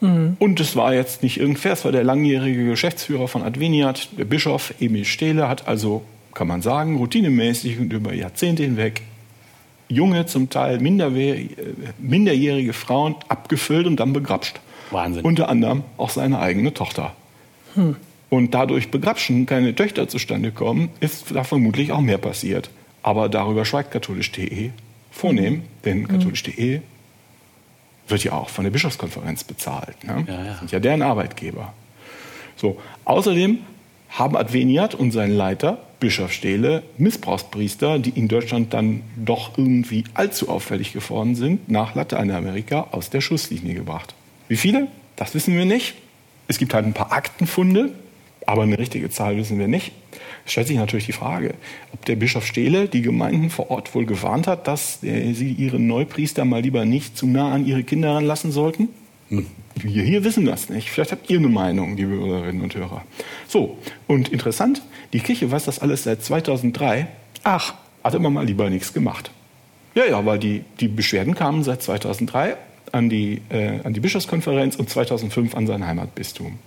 Mhm. 0.00 0.36
Und 0.38 0.60
es 0.60 0.76
war 0.76 0.94
jetzt 0.94 1.24
nicht 1.24 1.38
irgendwer, 1.38 1.72
es 1.72 1.84
war 1.84 1.90
der 1.90 2.04
langjährige 2.04 2.64
Geschäftsführer 2.64 3.26
von 3.26 3.42
Adveniat, 3.42 4.10
der 4.16 4.26
Bischof 4.26 4.74
Emil 4.78 5.04
Stehle, 5.04 5.48
hat 5.48 5.66
also, 5.66 6.02
kann 6.34 6.46
man 6.46 6.62
sagen, 6.62 6.96
routinemäßig 6.96 7.80
und 7.80 7.92
über 7.92 8.14
Jahrzehnte 8.14 8.62
hinweg 8.62 9.02
junge, 9.88 10.26
zum 10.26 10.50
Teil 10.50 10.78
minderjährige 10.80 12.72
Frauen 12.74 13.16
abgefüllt 13.28 13.86
und 13.86 13.96
dann 13.98 14.12
begrapscht. 14.12 14.60
Wahnsinn. 14.90 15.24
Unter 15.24 15.48
anderem 15.48 15.82
auch 15.96 16.10
seine 16.10 16.38
eigene 16.38 16.72
Tochter. 16.72 17.14
Hm. 17.74 17.96
und 18.30 18.54
dadurch 18.54 18.90
begrapschen 18.90 19.44
keine 19.44 19.74
Töchter 19.74 20.08
zustande 20.08 20.52
kommen, 20.52 20.88
ist 21.00 21.26
da 21.34 21.44
vermutlich 21.44 21.92
auch 21.92 22.00
mehr 22.00 22.18
passiert. 22.18 22.70
Aber 23.02 23.28
darüber 23.28 23.64
schweigt 23.64 23.90
katholisch.de 23.90 24.70
vornehm, 25.10 25.62
denn 25.84 26.00
mhm. 26.00 26.08
katholisch.de 26.08 26.80
wird 28.10 28.24
ja 28.24 28.32
auch 28.32 28.48
von 28.48 28.64
der 28.64 28.70
Bischofskonferenz 28.70 29.44
bezahlt. 29.44 30.02
Ne? 30.04 30.24
Ja, 30.26 30.44
ja. 30.44 30.54
Sind 30.58 30.72
ja 30.72 30.80
deren 30.80 31.02
Arbeitgeber. 31.02 31.72
So. 32.56 32.80
Außerdem 33.04 33.58
haben 34.10 34.36
Adveniat 34.36 34.94
und 34.94 35.12
sein 35.12 35.30
Leiter, 35.30 35.78
Bischof 36.00 36.32
Stehle, 36.32 36.82
Missbrauchspriester, 36.96 37.98
die 37.98 38.10
in 38.10 38.28
Deutschland 38.28 38.72
dann 38.72 39.02
doch 39.16 39.58
irgendwie 39.58 40.04
allzu 40.14 40.48
auffällig 40.48 40.92
geworden 40.92 41.34
sind, 41.34 41.68
nach 41.68 41.94
Lateinamerika 41.94 42.88
aus 42.92 43.10
der 43.10 43.20
Schusslinie 43.20 43.74
gebracht. 43.74 44.14
Wie 44.48 44.56
viele? 44.56 44.88
Das 45.16 45.34
wissen 45.34 45.54
wir 45.54 45.64
nicht. 45.64 45.94
Es 46.46 46.58
gibt 46.58 46.72
halt 46.72 46.86
ein 46.86 46.94
paar 46.94 47.12
Aktenfunde, 47.12 47.92
aber 48.46 48.62
eine 48.62 48.78
richtige 48.78 49.10
Zahl 49.10 49.36
wissen 49.36 49.58
wir 49.58 49.68
nicht. 49.68 49.92
Es 50.48 50.52
stellt 50.52 50.68
sich 50.68 50.78
natürlich 50.78 51.04
die 51.04 51.12
Frage, 51.12 51.52
ob 51.92 52.06
der 52.06 52.16
Bischof 52.16 52.46
Stehle 52.46 52.88
die 52.88 53.02
Gemeinden 53.02 53.50
vor 53.50 53.70
Ort 53.70 53.94
wohl 53.94 54.06
gewarnt 54.06 54.46
hat, 54.46 54.66
dass 54.66 55.02
sie 55.02 55.54
ihre 55.58 55.78
Neupriester 55.78 56.46
mal 56.46 56.62
lieber 56.62 56.86
nicht 56.86 57.18
zu 57.18 57.26
nah 57.26 57.52
an 57.52 57.66
ihre 57.66 57.82
Kinder 57.82 58.14
ranlassen 58.14 58.50
sollten. 58.50 58.88
Hm. 59.28 59.44
Wir 59.74 60.02
hier 60.02 60.24
wissen 60.24 60.46
das 60.46 60.70
nicht. 60.70 60.88
Vielleicht 60.88 61.12
habt 61.12 61.28
ihr 61.28 61.36
eine 61.36 61.48
Meinung, 61.48 61.98
liebe 61.98 62.12
Hörerinnen 62.12 62.62
und 62.62 62.74
Hörer. 62.74 63.04
So, 63.46 63.76
und 64.06 64.30
interessant, 64.30 64.80
die 65.12 65.20
Kirche 65.20 65.50
weiß 65.50 65.66
das 65.66 65.80
alles 65.80 66.04
seit 66.04 66.24
2003. 66.24 67.08
Ach, 67.42 67.74
hat 68.02 68.14
immer 68.14 68.30
mal 68.30 68.46
lieber 68.46 68.70
nichts 68.70 68.94
gemacht. 68.94 69.30
Ja, 69.94 70.06
ja, 70.06 70.24
weil 70.24 70.38
die, 70.38 70.64
die 70.80 70.88
Beschwerden 70.88 71.34
kamen 71.34 71.62
seit 71.62 71.82
2003 71.82 72.56
an 72.90 73.10
die, 73.10 73.42
äh, 73.50 73.80
an 73.84 73.92
die 73.92 74.00
Bischofskonferenz 74.00 74.76
und 74.76 74.88
2005 74.88 75.54
an 75.54 75.66
sein 75.66 75.86
Heimatbistum. 75.86 76.58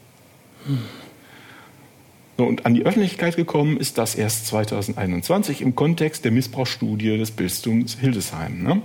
Hm. 0.67 0.77
Und 2.45 2.65
an 2.65 2.73
die 2.73 2.85
Öffentlichkeit 2.85 3.35
gekommen 3.35 3.77
ist 3.77 3.97
das 3.97 4.15
erst 4.15 4.47
2021 4.47 5.61
im 5.61 5.75
Kontext 5.75 6.25
der 6.25 6.31
Missbrauchsstudie 6.31 7.17
des 7.17 7.31
Bistums 7.31 7.97
Hildesheim. 7.99 8.63
Ne? 8.63 8.81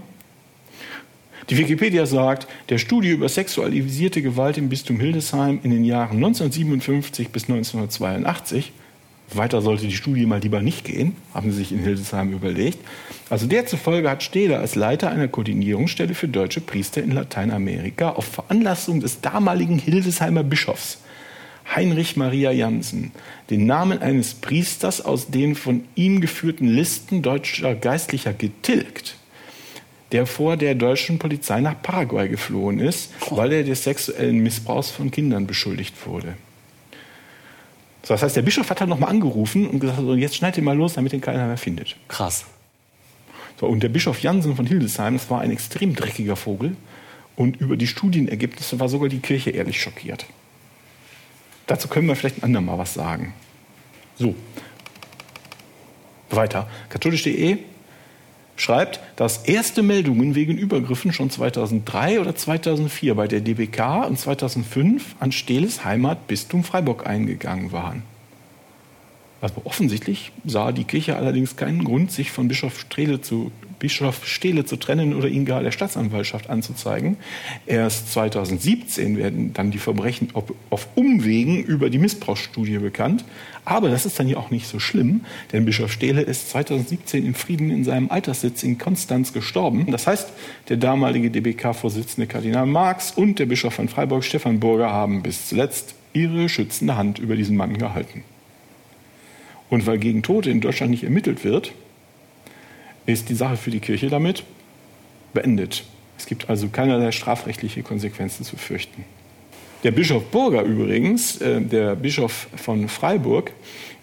Die 1.49 1.59
Wikipedia 1.59 2.07
sagt, 2.07 2.49
der 2.71 2.79
Studie 2.79 3.11
über 3.11 3.29
sexualisierte 3.29 4.21
Gewalt 4.21 4.59
im 4.59 4.69
Bistum 4.69 4.99
Hildesheim 4.99 5.61
in 5.63 5.71
den 5.71 5.85
Jahren 5.85 6.17
1957 6.17 7.29
bis 7.29 7.45
1982, 7.45 8.73
weiter 9.33 9.61
sollte 9.61 9.87
die 9.87 9.95
Studie 9.95 10.27
mal 10.27 10.41
lieber 10.41 10.61
nicht 10.61 10.85
gehen, 10.85 11.15
haben 11.35 11.51
sie 11.53 11.59
sich 11.59 11.73
in 11.73 11.79
Hildesheim 11.79 12.33
überlegt. 12.33 12.79
Also 13.31 13.47
der 13.47 13.67
zufolge 13.67 14.11
hat 14.11 14.23
Stehler 14.23 14.61
als 14.61 14.75
Leiter 14.75 15.11
einer 15.11 15.29
Koordinierungsstelle 15.29 16.15
für 16.15 16.29
deutsche 16.29 16.61
Priester 16.61 17.03
in 17.03 17.13
Lateinamerika 17.13 18.11
auf 18.11 18.25
Veranlassung 18.25 19.01
des 19.01 19.21
damaligen 19.21 19.79
Hildesheimer 19.79 20.43
Bischofs 20.43 20.99
Heinrich 21.75 22.17
Maria 22.17 22.53
Jansen 22.53 23.13
den 23.51 23.67
Namen 23.67 24.01
eines 24.01 24.35
Priesters 24.35 25.01
aus 25.01 25.31
den 25.31 25.55
von 25.55 25.85
ihm 25.95 26.21
geführten 26.21 26.69
Listen 26.69 27.23
deutscher 27.23 27.75
Geistlicher 27.75 28.33
getilgt 28.33 29.17
der 30.13 30.27
vor 30.27 30.57
der 30.57 30.75
deutschen 30.75 31.19
Polizei 31.19 31.61
nach 31.61 31.81
Paraguay 31.83 32.29
geflohen 32.29 32.79
ist, 32.79 33.13
weil 33.31 33.53
er 33.53 33.65
des 33.65 33.85
sexuellen 33.85 34.39
Missbrauchs 34.39 34.91
von 34.91 35.11
Kindern 35.11 35.47
beschuldigt 35.47 36.07
wurde. 36.07 36.35
So, 38.03 38.15
das 38.15 38.23
heißt, 38.23 38.37
der 38.37 38.43
Bischof 38.43 38.71
hat 38.71 38.81
dann 38.81 38.89
nochmal 38.89 39.11
angerufen 39.11 39.67
und 39.67 39.81
gesagt, 39.81 39.99
so, 39.99 40.15
jetzt 40.15 40.37
schneid 40.37 40.57
ihn 40.57 40.65
mal 40.65 40.77
los, 40.77 40.95
damit 40.95 41.13
ihn 41.13 41.21
keiner 41.21 41.47
mehr 41.47 41.57
findet. 41.57 41.97
Krass. 42.07 42.45
So, 43.59 43.67
und 43.67 43.83
der 43.83 43.89
Bischof 43.89 44.23
Jansen 44.23 44.55
von 44.55 44.67
Hildesheim, 44.67 45.15
das 45.15 45.29
war 45.29 45.41
ein 45.41 45.51
extrem 45.51 45.95
dreckiger 45.95 46.37
Vogel. 46.37 46.77
Und 47.35 47.57
über 47.61 47.77
die 47.77 47.87
Studienergebnisse 47.87 48.79
war 48.79 48.89
sogar 48.89 49.09
die 49.09 49.19
Kirche 49.19 49.51
ehrlich 49.51 49.83
schockiert. 49.83 50.25
Dazu 51.67 51.89
können 51.89 52.09
wir 52.09 52.17
vielleicht 52.17 52.39
ein 52.39 52.45
andermal 52.45 52.79
was 52.79 52.95
sagen. 52.95 53.35
So. 54.17 54.35
Weiter. 56.31 56.69
Katholisch.de 56.89 57.59
schreibt, 58.57 59.01
dass 59.17 59.45
erste 59.45 59.83
Meldungen 59.83 60.35
wegen 60.35 60.57
Übergriffen 60.57 61.13
schon 61.13 61.31
2003 61.31 62.21
oder 62.21 62.35
2004 62.35 63.15
bei 63.15 63.29
der 63.29 63.41
DBK 63.41 64.07
und 64.07 64.19
2005 64.19 65.17
an 65.21 65.33
Stehles 65.33 65.85
Heimat 65.85 66.27
Bistum 66.27 66.65
Freiburg 66.65 67.07
eingegangen 67.07 67.73
waren. 67.73 68.03
Also 69.41 69.61
offensichtlich 69.65 70.33
sah 70.45 70.73
die 70.73 70.85
Kirche 70.85 71.17
allerdings 71.17 71.57
keinen 71.57 71.85
Grund, 71.85 72.11
sich 72.11 72.31
von 72.31 72.49
Bischof 72.49 72.81
Strehle 72.81 73.21
zu 73.21 73.53
Bischof 73.79 74.27
Stehle 74.27 74.65
zu 74.65 74.77
trennen 74.77 75.15
oder 75.15 75.29
ihn 75.29 75.45
gar 75.45 75.63
der 75.63 75.71
Staatsanwaltschaft 75.71 76.49
anzuzeigen. 76.49 77.17
Erst 77.67 78.13
2017 78.13 79.17
werden 79.17 79.53
dann 79.53 79.71
die 79.71 79.79
Verbrechen 79.79 80.31
auf 80.35 80.89
Umwegen 80.95 81.63
über 81.63 81.91
die 81.91 81.99
Missbrauchsstudie 81.99 82.79
bekannt. 82.79 83.25
Aber 83.65 83.89
das 83.89 84.07
ist 84.07 84.19
dann 84.19 84.29
ja 84.29 84.37
auch 84.37 84.51
nicht 84.51 84.69
so 84.69 84.79
schlimm, 84.79 85.23
denn 85.53 85.65
Bischof 85.65 85.91
Stehle 85.91 86.23
ist 86.23 86.51
2017 86.51 87.27
in 87.27 87.35
Frieden 87.35 87.71
in 87.71 87.83
seinem 87.83 88.11
Alterssitz 88.11 88.63
in 88.63 88.79
Konstanz 88.79 89.33
gestorben. 89.33 89.87
Das 89.91 90.07
heißt, 90.07 90.33
der 90.69 90.77
damalige 90.77 91.31
DBK-Vorsitzende 91.31 92.29
Kardinal 92.29 92.67
Marx 92.67 93.11
und 93.11 93.39
der 93.41 93.47
Bischof 93.47 93.75
von 93.75 93.89
Freiburg 93.89 94.25
Stefan 94.25 94.61
Burger 94.61 94.91
haben 94.93 95.23
bis 95.23 95.49
zuletzt 95.49 95.97
ihre 96.13 96.49
schützende 96.49 96.97
Hand 96.97 97.19
über 97.19 97.37
diesen 97.37 97.57
Mann 97.57 97.77
gehalten. 97.77 98.23
Und 99.69 99.87
weil 99.87 99.99
gegen 99.99 100.23
Tote 100.23 100.51
in 100.51 100.61
Deutschland 100.61 100.93
nicht 100.93 101.03
ermittelt 101.05 101.45
wird, 101.45 101.73
ist 103.07 103.29
die 103.29 103.35
Sache 103.35 103.57
für 103.57 103.71
die 103.71 103.81
Kirche 103.81 104.09
damit 104.09 104.45
beendet. 105.33 105.85
Es 106.19 106.27
gibt 106.27 106.49
also 106.49 106.69
keinerlei 106.69 107.13
strafrechtliche 107.13 107.83
Konsequenzen 107.83 108.45
zu 108.45 108.57
fürchten. 108.57 109.05
Der 109.85 109.91
Bischof 109.91 110.25
Burger 110.31 110.63
übrigens, 110.63 111.41
äh, 111.41 111.61
der 111.61 111.95
Bischof 111.95 112.49
von 112.57 112.89
Freiburg, 112.89 113.53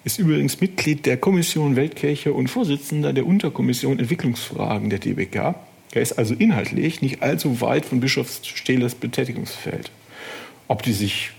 ist 0.04 0.20
übrigens 0.20 0.60
Mitglied 0.62 1.06
der 1.06 1.18
Kommission 1.18 1.76
Weltkirche 1.76 2.34
und 2.34 2.50
Vorsitzender 2.50 3.14
der 3.14 3.26
Unterkommission 3.26 4.00
Entwicklungsfragen 4.00 4.90
der 4.90 5.00
DBK. 5.00 5.56
Er 5.94 6.02
ist 6.02 6.14
also 6.14 6.34
inhaltlich 6.34 7.02
nicht 7.02 7.22
allzu 7.22 7.62
weit 7.62 7.86
von 7.86 8.00
Bischof 8.00 8.40
Stehles 8.44 8.96
Betätigungsfeld. 8.96 9.92
Ob 10.68 10.84
die 10.84 10.94
sich 10.94 11.32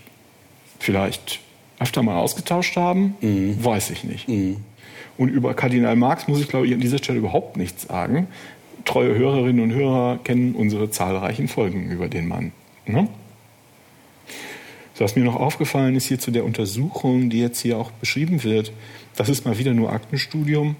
vielleicht 0.79 1.39
öfter 1.79 2.03
mal 2.03 2.17
ausgetauscht 2.17 2.75
haben, 2.75 3.15
mhm. 3.21 3.63
weiß 3.63 3.89
ich 3.91 4.03
nicht. 4.03 4.27
Mhm. 4.27 4.57
Und 5.17 5.29
über 5.29 5.53
Kardinal 5.53 5.95
Marx 5.95 6.27
muss 6.27 6.41
ich, 6.41 6.47
glaube 6.47 6.67
ich, 6.67 6.73
an 6.73 6.79
dieser 6.79 6.97
Stelle 6.97 7.19
überhaupt 7.19 7.57
nichts 7.57 7.83
sagen. 7.83 8.27
Treue 8.85 9.15
Hörerinnen 9.15 9.63
und 9.63 9.73
Hörer 9.73 10.19
kennen 10.23 10.55
unsere 10.55 10.89
zahlreichen 10.89 11.47
Folgen 11.47 11.89
über 11.89 12.07
den 12.07 12.27
Mann. 12.27 12.51
Ne? 12.85 13.07
Was 14.97 15.15
mir 15.15 15.25
noch 15.25 15.35
aufgefallen 15.35 15.95
ist 15.95 16.05
hier 16.05 16.19
zu 16.19 16.31
der 16.31 16.45
Untersuchung, 16.45 17.29
die 17.29 17.39
jetzt 17.39 17.59
hier 17.59 17.77
auch 17.77 17.91
beschrieben 17.91 18.43
wird, 18.43 18.71
das 19.15 19.27
ist 19.27 19.45
mal 19.45 19.57
wieder 19.57 19.73
nur 19.73 19.91
Aktenstudium. 19.91 20.75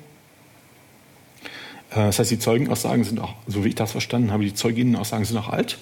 Äh, 1.91 1.95
das 1.95 2.19
heißt, 2.19 2.31
die 2.31 2.39
Zeugenaussagen 2.39 3.03
sind 3.03 3.19
auch, 3.19 3.33
so 3.47 3.63
wie 3.65 3.69
ich 3.69 3.75
das 3.75 3.91
verstanden 3.91 4.31
habe, 4.31 4.43
die 4.43 4.53
Zeuginnenaussagen 4.53 5.25
sind 5.25 5.37
auch 5.37 5.49
alt. 5.49 5.79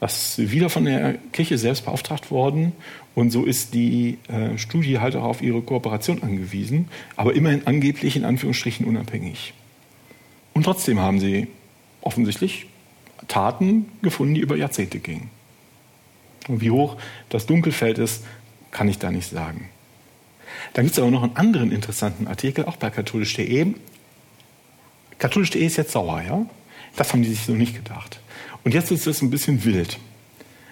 Das 0.00 0.38
ist 0.38 0.50
wieder 0.50 0.70
von 0.70 0.84
der 0.84 1.14
Kirche 1.32 1.58
selbst 1.58 1.84
beauftragt 1.84 2.30
worden 2.30 2.72
und 3.14 3.30
so 3.30 3.44
ist 3.44 3.74
die 3.74 4.18
äh, 4.28 4.56
Studie 4.56 5.00
halt 5.00 5.16
auch 5.16 5.24
auf 5.24 5.42
ihre 5.42 5.60
Kooperation 5.60 6.22
angewiesen, 6.22 6.88
aber 7.16 7.34
immerhin 7.34 7.66
angeblich 7.66 8.16
in 8.16 8.24
Anführungsstrichen 8.24 8.86
unabhängig. 8.86 9.54
Und 10.54 10.62
trotzdem 10.62 10.98
haben 11.00 11.20
sie 11.20 11.48
offensichtlich 12.00 12.66
Taten 13.26 13.86
gefunden, 14.02 14.34
die 14.34 14.40
über 14.40 14.56
Jahrzehnte 14.56 15.00
gingen. 15.00 15.30
Und 16.46 16.60
wie 16.60 16.70
hoch 16.70 16.96
das 17.28 17.46
Dunkelfeld 17.46 17.98
ist, 17.98 18.24
kann 18.70 18.88
ich 18.88 18.98
da 18.98 19.10
nicht 19.10 19.28
sagen. 19.28 19.68
Dann 20.72 20.84
gibt 20.84 20.92
es 20.92 20.98
aber 20.98 21.10
noch 21.10 21.22
einen 21.22 21.36
anderen 21.36 21.72
interessanten 21.72 22.26
Artikel, 22.26 22.64
auch 22.64 22.76
bei 22.76 22.90
katholisch.de. 22.90 23.74
Katholisch.de 25.18 25.64
ist 25.64 25.76
jetzt 25.76 25.92
sauer, 25.92 26.22
ja? 26.22 26.46
Das 26.96 27.12
haben 27.12 27.22
die 27.22 27.28
sich 27.28 27.44
so 27.44 27.52
nicht 27.52 27.74
gedacht. 27.74 28.20
Und 28.64 28.74
jetzt 28.74 28.90
ist 28.90 29.06
es 29.06 29.22
ein 29.22 29.30
bisschen 29.30 29.64
wild. 29.64 29.98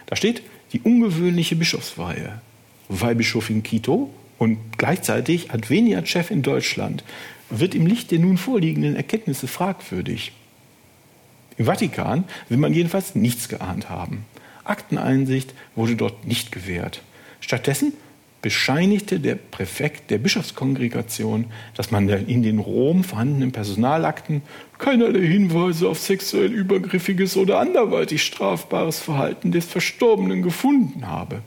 Da 0.06 0.16
steht 0.16 0.42
die 0.72 0.80
ungewöhnliche 0.80 1.56
Bischofsweihe. 1.56 2.40
Weihbischof 2.88 3.50
in 3.50 3.62
Quito 3.62 4.10
und 4.38 4.58
gleichzeitig 4.78 5.50
Adveniat-Chef 5.50 6.30
in 6.30 6.42
Deutschland 6.42 7.04
wird 7.50 7.74
im 7.74 7.86
Licht 7.86 8.10
der 8.10 8.18
nun 8.18 8.38
vorliegenden 8.38 8.96
Erkenntnisse 8.96 9.48
fragwürdig. 9.48 10.32
Im 11.58 11.66
Vatikan 11.66 12.24
will 12.48 12.58
man 12.58 12.74
jedenfalls 12.74 13.14
nichts 13.14 13.48
geahnt 13.48 13.88
haben. 13.88 14.24
Akteneinsicht 14.64 15.54
wurde 15.74 15.96
dort 15.96 16.26
nicht 16.26 16.52
gewährt. 16.52 17.02
Stattdessen 17.40 17.92
bescheinigte 18.46 19.18
der 19.18 19.34
Präfekt 19.34 20.08
der 20.08 20.18
Bischofskongregation, 20.18 21.46
dass 21.74 21.90
man 21.90 22.08
in 22.08 22.44
den 22.44 22.60
Rom 22.60 23.02
vorhandenen 23.02 23.50
Personalakten 23.50 24.40
keinerlei 24.78 25.26
Hinweise 25.26 25.88
auf 25.88 25.98
sexuell 25.98 26.52
übergriffiges 26.52 27.36
oder 27.36 27.58
anderweitig 27.58 28.22
strafbares 28.22 29.00
Verhalten 29.00 29.50
des 29.50 29.64
Verstorbenen 29.64 30.42
gefunden 30.42 31.08
habe. 31.08 31.42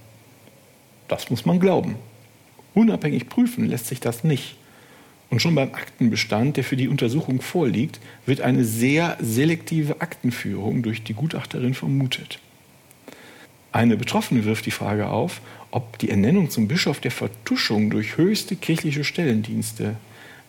Das 1.07 1.29
muss 1.29 1.45
man 1.45 1.61
glauben. 1.61 1.95
Unabhängig 2.73 3.29
prüfen 3.29 3.65
lässt 3.65 3.87
sich 3.87 4.01
das 4.01 4.25
nicht. 4.25 4.57
Und 5.29 5.41
schon 5.41 5.55
beim 5.55 5.73
Aktenbestand, 5.73 6.57
der 6.57 6.65
für 6.65 6.75
die 6.75 6.89
Untersuchung 6.89 7.39
vorliegt, 7.39 8.01
wird 8.25 8.41
eine 8.41 8.65
sehr 8.65 9.15
selektive 9.21 10.01
Aktenführung 10.01 10.83
durch 10.83 11.01
die 11.01 11.13
Gutachterin 11.13 11.75
vermutet. 11.75 12.39
Eine 13.71 13.97
Betroffene 13.97 14.45
wirft 14.45 14.65
die 14.65 14.71
Frage 14.71 15.09
auf, 15.09 15.41
ob 15.71 15.99
die 15.99 16.09
Ernennung 16.09 16.49
zum 16.49 16.67
Bischof 16.67 16.99
der 16.99 17.11
Vertuschung 17.11 17.89
durch 17.89 18.17
höchste 18.17 18.55
kirchliche 18.55 19.03
Stellendienste. 19.03 19.95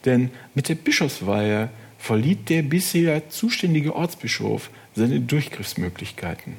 Denn 0.04 0.30
mit 0.54 0.68
der 0.68 0.76
Bischofsweihe 0.76 1.68
verliert 1.98 2.48
der 2.48 2.62
bisher 2.62 3.28
zuständige 3.28 3.94
Ortsbischof 3.94 4.70
seine 4.94 5.20
Durchgriffsmöglichkeiten. 5.20 6.54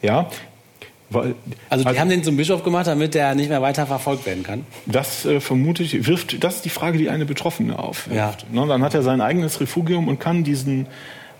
Ja, 0.00 0.30
weil, 1.10 1.34
also 1.68 1.82
die 1.82 1.88
also, 1.88 2.00
haben 2.00 2.08
den 2.08 2.22
zum 2.22 2.36
Bischof 2.36 2.62
gemacht, 2.62 2.86
damit 2.86 3.14
der 3.14 3.34
nicht 3.34 3.48
mehr 3.48 3.60
weiter 3.60 3.84
verfolgt 3.84 4.26
werden 4.26 4.44
kann? 4.44 4.64
Das 4.86 5.24
äh, 5.26 5.40
vermute 5.40 5.82
ich, 5.82 6.06
wirft, 6.06 6.42
das 6.42 6.56
ist 6.56 6.64
die 6.64 6.70
Frage, 6.70 6.98
die 6.98 7.10
eine 7.10 7.26
Betroffene 7.26 7.78
aufwirft. 7.78 8.46
Ja. 8.52 8.60
Ne, 8.60 8.66
dann 8.68 8.82
hat 8.82 8.94
er 8.94 9.02
sein 9.02 9.20
eigenes 9.20 9.60
Refugium 9.60 10.06
und 10.06 10.20
kann 10.20 10.44
diesen, 10.44 10.86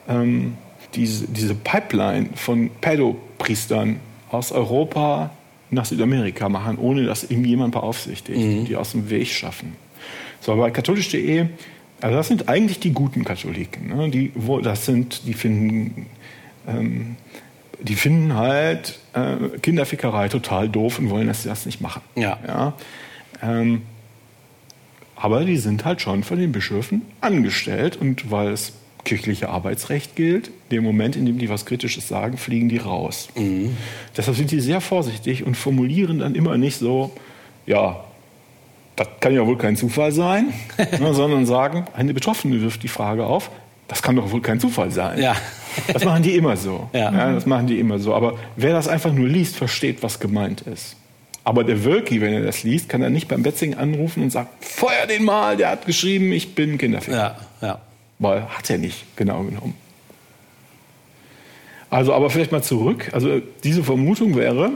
ähm, 0.08 0.56
diese, 0.94 1.26
diese 1.28 1.54
Pipeline 1.54 2.30
von 2.34 2.70
Pädopriestern 2.80 4.00
aus 4.30 4.52
Europa 4.52 5.30
nach 5.70 5.84
Südamerika 5.84 6.48
machen, 6.48 6.78
ohne 6.78 7.04
dass 7.04 7.24
irgendjemand 7.24 7.72
beaufsichtigt, 7.72 8.38
mhm. 8.38 8.64
die 8.64 8.76
aus 8.76 8.92
dem 8.92 9.08
Weg 9.10 9.28
schaffen. 9.28 9.76
So, 10.40 10.56
bei 10.56 10.70
katholisch.de, 10.70 11.46
also 12.00 12.16
das 12.16 12.28
sind 12.28 12.48
eigentlich 12.48 12.80
die 12.80 12.92
guten 12.92 13.24
Katholiken. 13.24 13.88
Ne? 13.88 14.10
Die, 14.10 14.32
wo, 14.34 14.60
das 14.60 14.86
sind, 14.86 15.26
die 15.26 15.34
finden 15.34 16.06
ähm, 16.66 17.16
die 17.82 17.94
finden 17.94 18.34
halt 18.34 18.98
äh, 19.14 19.58
Kinderfickerei 19.58 20.28
total 20.28 20.68
doof 20.68 20.98
und 20.98 21.10
wollen, 21.10 21.26
dass 21.26 21.42
sie 21.42 21.48
das 21.48 21.66
nicht 21.66 21.80
machen. 21.80 22.02
Ja. 22.14 22.38
ja? 22.46 22.74
Ähm, 23.42 23.82
aber 25.16 25.44
die 25.44 25.56
sind 25.56 25.84
halt 25.84 26.00
schon 26.00 26.22
von 26.22 26.38
den 26.38 26.52
Bischöfen 26.52 27.02
angestellt 27.20 27.96
und 27.96 28.30
weil 28.30 28.48
es 28.48 28.72
kirchliche 29.04 29.48
Arbeitsrecht 29.48 30.16
gilt, 30.16 30.50
dem 30.70 30.84
Moment, 30.84 31.16
in 31.16 31.26
dem 31.26 31.38
die 31.38 31.48
was 31.48 31.66
Kritisches 31.66 32.08
sagen, 32.08 32.36
fliegen 32.36 32.68
die 32.68 32.78
raus. 32.78 33.28
Mhm. 33.34 33.76
Deshalb 34.16 34.36
sind 34.36 34.50
die 34.50 34.60
sehr 34.60 34.80
vorsichtig 34.80 35.44
und 35.44 35.56
formulieren 35.56 36.18
dann 36.18 36.34
immer 36.34 36.58
nicht 36.58 36.78
so, 36.78 37.12
ja, 37.66 38.04
das 38.96 39.08
kann 39.20 39.34
ja 39.34 39.46
wohl 39.46 39.56
kein 39.56 39.76
Zufall 39.76 40.12
sein, 40.12 40.52
ne, 41.00 41.14
sondern 41.14 41.46
sagen, 41.46 41.86
eine 41.94 42.14
Betroffene 42.14 42.60
wirft 42.60 42.82
die 42.82 42.88
Frage 42.88 43.24
auf, 43.24 43.50
das 43.88 44.02
kann 44.02 44.14
doch 44.16 44.30
wohl 44.30 44.40
kein 44.40 44.60
Zufall 44.60 44.90
sein. 44.90 45.20
Ja. 45.20 45.34
Das 45.92 46.04
machen 46.04 46.22
die 46.22 46.36
immer 46.36 46.56
so. 46.56 46.88
Ja. 46.92 47.12
ja. 47.12 47.32
das 47.32 47.46
machen 47.46 47.66
die 47.66 47.80
immer 47.80 47.98
so. 47.98 48.14
Aber 48.14 48.38
wer 48.56 48.72
das 48.72 48.86
einfach 48.86 49.12
nur 49.12 49.28
liest, 49.28 49.56
versteht, 49.56 50.02
was 50.02 50.20
gemeint 50.20 50.60
ist. 50.62 50.96
Aber 51.42 51.64
der 51.64 51.84
Wölki, 51.84 52.20
wenn 52.20 52.32
er 52.32 52.42
das 52.42 52.62
liest, 52.62 52.88
kann 52.88 53.02
er 53.02 53.10
nicht 53.10 53.26
beim 53.26 53.42
Betzing 53.42 53.74
anrufen 53.74 54.22
und 54.22 54.30
sagen, 54.30 54.48
feuer 54.60 55.06
den 55.08 55.24
mal, 55.24 55.56
der 55.56 55.70
hat 55.70 55.86
geschrieben, 55.86 56.32
ich 56.32 56.54
bin 56.54 56.78
Kinderficker. 56.78 57.36
Ja, 57.60 57.66
ja. 57.66 57.78
Weil 58.20 58.48
hat 58.48 58.70
er 58.70 58.78
nicht, 58.78 59.16
genau 59.16 59.42
genommen. 59.42 59.74
Also, 61.88 62.14
aber 62.14 62.30
vielleicht 62.30 62.52
mal 62.52 62.62
zurück. 62.62 63.10
Also, 63.12 63.40
diese 63.64 63.82
Vermutung 63.82 64.36
wäre, 64.36 64.70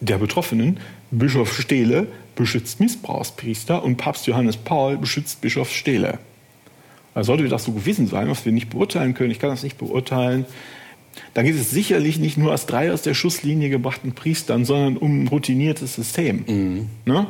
der 0.00 0.18
Betroffenen, 0.18 0.78
Bischof 1.10 1.58
Stehle 1.58 2.06
beschützt 2.36 2.78
Missbrauchspriester 2.78 3.82
und 3.82 3.96
Papst 3.96 4.28
Johannes 4.28 4.56
Paul 4.56 4.98
beschützt 4.98 5.40
Bischof 5.40 5.72
Stehle. 5.72 6.18
Sollte 7.16 7.48
das 7.48 7.64
so 7.64 7.72
gewesen 7.72 8.06
sein, 8.06 8.28
was 8.28 8.44
wir 8.44 8.52
nicht 8.52 8.70
beurteilen 8.70 9.14
können, 9.14 9.32
ich 9.32 9.40
kann 9.40 9.50
das 9.50 9.64
nicht 9.64 9.78
beurteilen, 9.78 10.46
da 11.34 11.42
geht 11.42 11.56
es 11.56 11.70
sicherlich 11.70 12.18
nicht 12.18 12.36
nur 12.36 12.52
aus 12.52 12.66
drei 12.66 12.92
aus 12.92 13.02
der 13.02 13.14
Schusslinie 13.14 13.70
gebrachten 13.70 14.12
Priestern, 14.12 14.64
sondern 14.64 14.96
um 14.96 15.24
ein 15.24 15.28
routiniertes 15.28 15.94
System. 15.94 16.44
Mhm. 16.46 16.86
Ne? 17.06 17.26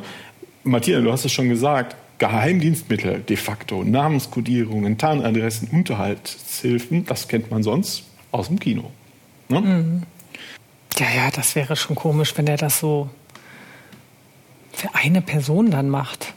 Martina, 0.63 1.01
du 1.01 1.11
hast 1.11 1.25
es 1.25 1.31
schon 1.31 1.49
gesagt, 1.49 1.95
Geheimdienstmittel 2.19 3.21
de 3.21 3.37
facto, 3.37 3.83
Namenskodierungen, 3.83 4.97
Tarnadressen, 4.97 5.69
Unterhaltshilfen, 5.69 7.05
das 7.05 7.27
kennt 7.27 7.49
man 7.49 7.63
sonst 7.63 8.03
aus 8.31 8.47
dem 8.47 8.59
Kino. 8.59 8.91
Ne? 9.47 9.61
Mhm. 9.61 10.03
Ja, 10.97 11.07
ja, 11.15 11.31
das 11.31 11.55
wäre 11.55 11.75
schon 11.75 11.95
komisch, 11.95 12.37
wenn 12.37 12.45
er 12.47 12.57
das 12.57 12.79
so 12.79 13.09
für 14.73 14.93
eine 14.93 15.21
Person 15.21 15.71
dann 15.71 15.89
macht. 15.89 16.33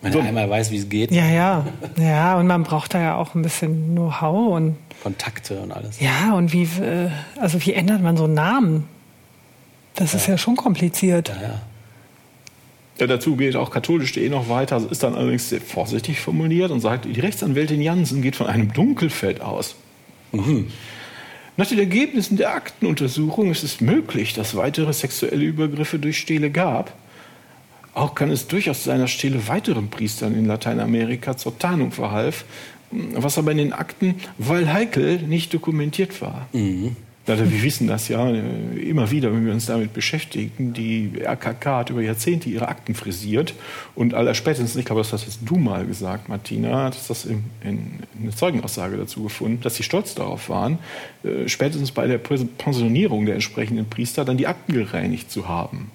Wenn 0.00 0.12
so. 0.12 0.20
er 0.20 0.26
einmal 0.26 0.48
weiß, 0.48 0.70
wie 0.70 0.78
es 0.78 0.88
geht. 0.88 1.10
Ja, 1.10 1.26
ja. 1.26 1.66
Ja, 1.98 2.38
und 2.38 2.46
man 2.46 2.62
braucht 2.62 2.94
da 2.94 3.00
ja 3.00 3.16
auch 3.16 3.34
ein 3.34 3.42
bisschen 3.42 3.94
Know-how 3.94 4.54
und 4.56 4.76
Kontakte 5.02 5.60
und 5.60 5.72
alles. 5.72 6.00
Ja, 6.00 6.34
und 6.34 6.52
wie, 6.52 6.62
äh, 6.62 7.10
also 7.40 7.64
wie 7.64 7.72
ändert 7.72 8.02
man 8.02 8.16
so 8.16 8.24
einen 8.24 8.34
Namen? 8.34 8.88
Das 9.94 10.12
ja. 10.12 10.18
ist 10.18 10.26
ja 10.26 10.38
schon 10.38 10.56
kompliziert. 10.56 11.28
Ja, 11.28 11.48
ja. 11.48 11.60
Ja, 12.98 13.06
dazu 13.06 13.36
geht 13.36 13.54
auch 13.54 13.70
katholisch.de 13.70 14.28
noch 14.28 14.48
weiter, 14.48 14.82
ist 14.90 15.02
dann 15.02 15.14
allerdings 15.14 15.48
sehr 15.48 15.60
vorsichtig 15.60 16.20
formuliert 16.20 16.70
und 16.70 16.80
sagt, 16.80 17.04
die 17.04 17.20
Rechtsanwältin 17.20 17.80
Jansen 17.80 18.22
geht 18.22 18.34
von 18.34 18.48
einem 18.48 18.72
Dunkelfeld 18.72 19.40
aus. 19.40 19.76
Mhm. 20.32 20.66
Nach 21.56 21.66
den 21.66 21.78
Ergebnissen 21.78 22.36
der 22.36 22.54
Aktenuntersuchung 22.54 23.50
ist 23.50 23.62
es 23.62 23.80
möglich, 23.80 24.34
dass 24.34 24.56
weitere 24.56 24.92
sexuelle 24.92 25.44
Übergriffe 25.44 25.98
durch 25.98 26.18
Stele 26.18 26.50
gab. 26.50 26.92
Auch 27.94 28.14
kann 28.14 28.30
es 28.30 28.46
durchaus 28.46 28.84
seiner 28.84 29.08
Stelle 29.08 29.48
weiteren 29.48 29.90
Priestern 29.90 30.34
in 30.34 30.44
Lateinamerika 30.46 31.36
zur 31.36 31.58
Tarnung 31.58 31.90
verhalf, 31.90 32.44
was 32.90 33.38
aber 33.38 33.50
in 33.52 33.58
den 33.58 33.72
Akten, 33.72 34.16
weil 34.38 34.72
heikel, 34.72 35.18
nicht 35.18 35.52
dokumentiert 35.52 36.20
war. 36.20 36.48
Mhm. 36.52 36.96
Also 37.28 37.50
wir 37.50 37.62
wissen 37.62 37.86
das 37.86 38.08
ja 38.08 38.28
immer 38.28 39.10
wieder, 39.10 39.32
wenn 39.32 39.44
wir 39.44 39.52
uns 39.52 39.66
damit 39.66 39.92
beschäftigen. 39.92 40.72
Die 40.72 41.12
RKK 41.20 41.78
hat 41.78 41.90
über 41.90 42.00
Jahrzehnte 42.00 42.48
ihre 42.48 42.68
Akten 42.68 42.94
frisiert 42.94 43.54
und 43.94 44.14
allerspätestens, 44.14 44.76
ich 44.76 44.84
glaube, 44.84 45.02
das 45.02 45.12
hast 45.12 45.26
jetzt 45.26 45.40
du 45.44 45.56
mal 45.56 45.84
gesagt, 45.86 46.28
Martina, 46.28 46.84
hat 46.84 46.96
das 47.08 47.24
in, 47.24 47.44
in 47.62 48.00
eine 48.20 48.34
Zeugenaussage 48.34 48.96
dazu 48.96 49.22
gefunden, 49.22 49.60
dass 49.62 49.76
sie 49.76 49.82
stolz 49.82 50.14
darauf 50.14 50.48
waren, 50.48 50.78
äh, 51.24 51.48
spätestens 51.48 51.92
bei 51.92 52.06
der 52.06 52.18
Pensionierung 52.18 53.26
der 53.26 53.34
entsprechenden 53.34 53.88
Priester 53.88 54.24
dann 54.24 54.36
die 54.36 54.46
Akten 54.46 54.72
gereinigt 54.72 55.30
zu 55.30 55.48
haben. 55.48 55.90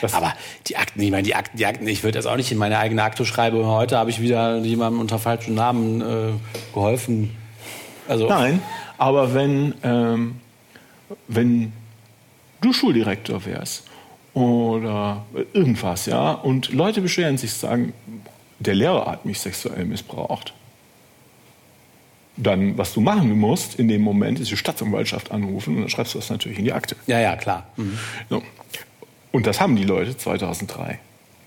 Das 0.00 0.14
aber 0.14 0.34
die 0.66 0.76
Akten, 0.76 1.00
ich 1.00 1.10
meine, 1.10 1.22
die 1.22 1.34
Akten, 1.34 1.56
die 1.56 1.66
Akten, 1.66 1.86
ich 1.86 2.02
würde 2.02 2.18
das 2.18 2.26
auch 2.26 2.36
nicht 2.36 2.50
in 2.50 2.58
meine 2.58 2.78
eigene 2.78 3.02
Akte 3.02 3.24
schreiben. 3.24 3.64
Heute 3.64 3.96
habe 3.96 4.10
ich 4.10 4.20
wieder 4.20 4.58
jemandem 4.58 5.00
unter 5.00 5.18
falschen 5.18 5.54
Namen 5.54 6.00
äh, 6.00 6.32
geholfen. 6.74 7.30
Also 8.08 8.28
Nein, 8.28 8.60
aber 8.98 9.32
wenn, 9.32 9.74
ähm, 9.84 10.40
wenn 11.28 11.72
du 12.60 12.72
Schuldirektor 12.72 13.44
wärst 13.44 13.84
oder 14.34 15.24
irgendwas, 15.52 16.06
ja, 16.06 16.32
und 16.32 16.72
Leute 16.72 17.00
beschweren 17.00 17.38
sich, 17.38 17.52
sagen, 17.52 17.92
der 18.58 18.74
Lehrer 18.74 19.06
hat 19.06 19.24
mich 19.24 19.40
sexuell 19.40 19.84
missbraucht. 19.84 20.54
Dann, 22.36 22.78
was 22.78 22.94
du 22.94 23.00
machen 23.00 23.38
musst 23.38 23.74
in 23.74 23.88
dem 23.88 24.00
Moment, 24.00 24.40
ist 24.40 24.50
die 24.50 24.56
Staatsanwaltschaft 24.56 25.30
anrufen 25.30 25.76
und 25.76 25.82
dann 25.82 25.90
schreibst 25.90 26.14
du 26.14 26.18
das 26.18 26.30
natürlich 26.30 26.58
in 26.58 26.64
die 26.64 26.72
Akte. 26.72 26.96
Ja, 27.06 27.20
ja, 27.20 27.36
klar. 27.36 27.66
Mhm. 27.76 27.98
So. 28.30 28.42
Und 29.32 29.46
das 29.46 29.60
haben 29.60 29.76
die 29.76 29.84
Leute 29.84 30.16
2003. 30.16 30.98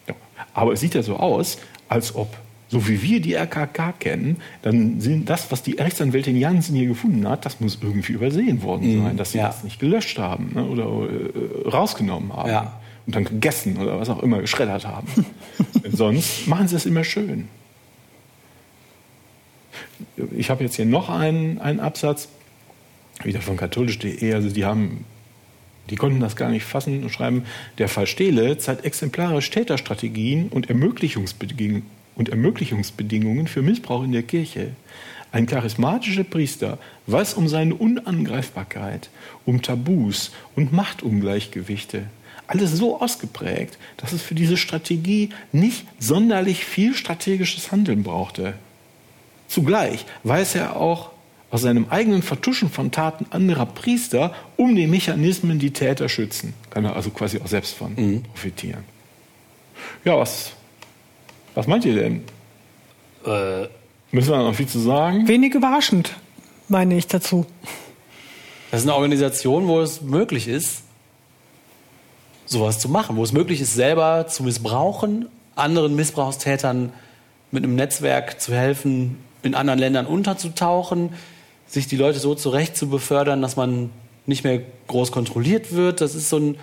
Ja. 0.08 0.14
Aber 0.54 0.74
es 0.74 0.80
sieht 0.80 0.94
ja 0.94 1.02
so 1.02 1.18
aus, 1.18 1.58
als 1.90 2.14
ob, 2.14 2.38
so 2.76 2.90
wie 2.90 3.02
wir 3.02 3.22
die 3.22 3.36
RKK 3.36 3.94
kennen, 4.00 4.36
dann 4.62 5.00
sind 5.00 5.30
das, 5.30 5.50
was 5.50 5.64
die 5.64 5.76
Rechtsanwältin 5.76 6.36
Jansen 6.36 6.76
hier 6.76 6.88
gefunden 6.88 7.26
hat, 7.26 7.46
das 7.46 7.62
muss 7.62 7.80
irgendwie 7.82 8.12
übersehen 8.12 8.64
worden 8.64 8.98
mhm. 8.98 9.04
sein, 9.04 9.18
dass 9.18 9.32
sie 9.32 9.38
ja. 9.38 9.48
das 9.48 9.64
nicht 9.64 9.80
gelöscht 9.80 10.20
haben 10.20 10.52
ne, 10.54 10.66
oder 10.66 10.84
äh, 10.84 11.70
rausgenommen 11.70 12.34
haben. 12.34 12.50
Ja. 12.50 12.82
Und 13.06 13.16
dann 13.16 13.24
gegessen 13.24 13.78
oder 13.78 13.98
was 13.98 14.10
auch 14.10 14.22
immer 14.22 14.42
geschreddert 14.42 14.86
haben. 14.86 15.08
sonst 15.90 16.48
machen 16.48 16.68
sie 16.68 16.76
es 16.76 16.86
immer 16.86 17.06
schön. 17.06 17.48
Ich 20.36 20.50
habe 20.50 20.62
jetzt 20.66 20.76
hier 20.76 20.86
noch 20.86 21.10
einen, 21.10 21.62
einen 21.62 21.80
Absatz, 21.80 22.28
wieder 23.24 23.40
von 23.40 23.56
katholisch.de. 23.56 24.34
Also 24.34 24.50
die 24.50 24.66
haben 24.66 25.06
die 25.90 25.96
konnten 25.96 26.20
das 26.20 26.36
gar 26.36 26.50
nicht 26.50 26.66
fassen 26.66 27.04
und 27.04 27.12
schreiben, 27.12 27.46
der 27.78 27.88
Fall 27.88 28.08
Stehle 28.08 28.58
zeigt 28.58 28.84
exemplarisch 28.84 29.50
Täterstrategien 29.52 30.50
und 30.50 30.68
Ermöglichungsbedingungen, 30.68 31.84
und 32.16 32.30
Ermöglichungsbedingungen 32.30 33.48
für 33.48 33.62
Missbrauch 33.62 34.04
in 34.04 34.12
der 34.12 34.24
Kirche. 34.24 34.72
Ein 35.32 35.48
charismatischer 35.48 36.24
Priester 36.24 36.78
weiß 37.08 37.34
um 37.34 37.48
seine 37.48 37.76
Unangreifbarkeit, 37.76 39.10
um 39.46 39.62
Tabus 39.62 40.32
und 40.56 40.72
Machtungleichgewichte. 40.72 42.04
Alles 42.48 42.72
so 42.72 43.02
ausgeprägt, 43.02 43.78
dass 43.98 44.14
es 44.14 44.22
für 44.22 44.36
diese 44.36 44.56
Strategie 44.56 45.30
nicht 45.52 45.86
sonderlich 46.00 46.64
viel 46.64 46.94
strategisches 46.94 47.72
Handeln 47.72 48.04
brauchte. 48.04 48.54
Zugleich 49.48 50.06
weiß 50.24 50.56
er 50.56 50.78
auch, 50.78 51.12
aus 51.52 51.62
seinem 51.62 51.88
eigenen 51.90 52.22
Vertuschen 52.22 52.70
von 52.70 52.92
Taten 52.92 53.28
anderer 53.30 53.66
Priester, 53.66 54.34
um 54.58 54.76
die 54.76 54.88
Mechanismen 54.88 55.60
die 55.60 55.72
Täter 55.72 56.10
schützen. 56.10 56.54
Kann 56.70 56.86
er 56.86 56.96
also 56.96 57.12
quasi 57.12 57.40
auch 57.40 57.48
selbst 57.48 57.76
von 57.76 57.94
mhm. 57.96 58.24
profitieren. 58.24 58.84
Ja, 60.04 60.18
was, 60.18 60.52
was 61.56 61.68
meint 61.68 61.86
ihr 61.86 61.96
denn? 61.96 62.24
Äh, 63.26 63.68
Müssen 64.12 64.32
wir 64.32 64.38
noch 64.38 64.56
viel 64.56 64.68
zu 64.68 64.80
sagen? 64.80 65.28
Wenig 65.28 65.54
überraschend, 65.56 66.16
meine 66.70 66.96
ich 66.96 67.08
dazu. 67.08 67.46
Das 68.72 68.82
ist 68.82 68.88
eine 68.88 68.96
Organisation, 68.96 69.68
wo 69.68 69.82
es 69.82 70.02
möglich 70.02 70.48
ist, 70.48 70.84
sowas 72.46 72.80
zu 72.80 72.90
machen, 72.90 73.16
wo 73.18 73.24
es 73.24 73.32
möglich 73.32 73.62
ist, 73.62 73.74
selber 73.74 74.28
zu 74.28 74.44
missbrauchen, 74.44 75.28
anderen 75.56 75.96
Missbrauchstätern 75.96 76.94
mit 77.52 77.64
einem 77.64 77.76
Netzwerk 77.76 78.40
zu 78.40 78.54
helfen, 78.54 79.18
in 79.44 79.56
anderen 79.56 79.80
Ländern 79.80 80.06
unterzutauchen, 80.06 81.14
sich 81.68 81.88
die 81.88 81.98
Leute 81.98 82.20
so 82.20 82.36
zurecht 82.36 82.78
zu 82.78 82.90
befördern, 82.90 83.42
dass 83.42 83.56
man 83.56 83.90
nicht 84.26 84.44
mehr 84.44 84.62
groß 84.88 85.12
kontrolliert 85.12 85.74
wird. 85.74 86.02
Das 86.02 86.16
ist 86.16 86.30
so 86.30 86.38
ein, 86.38 86.58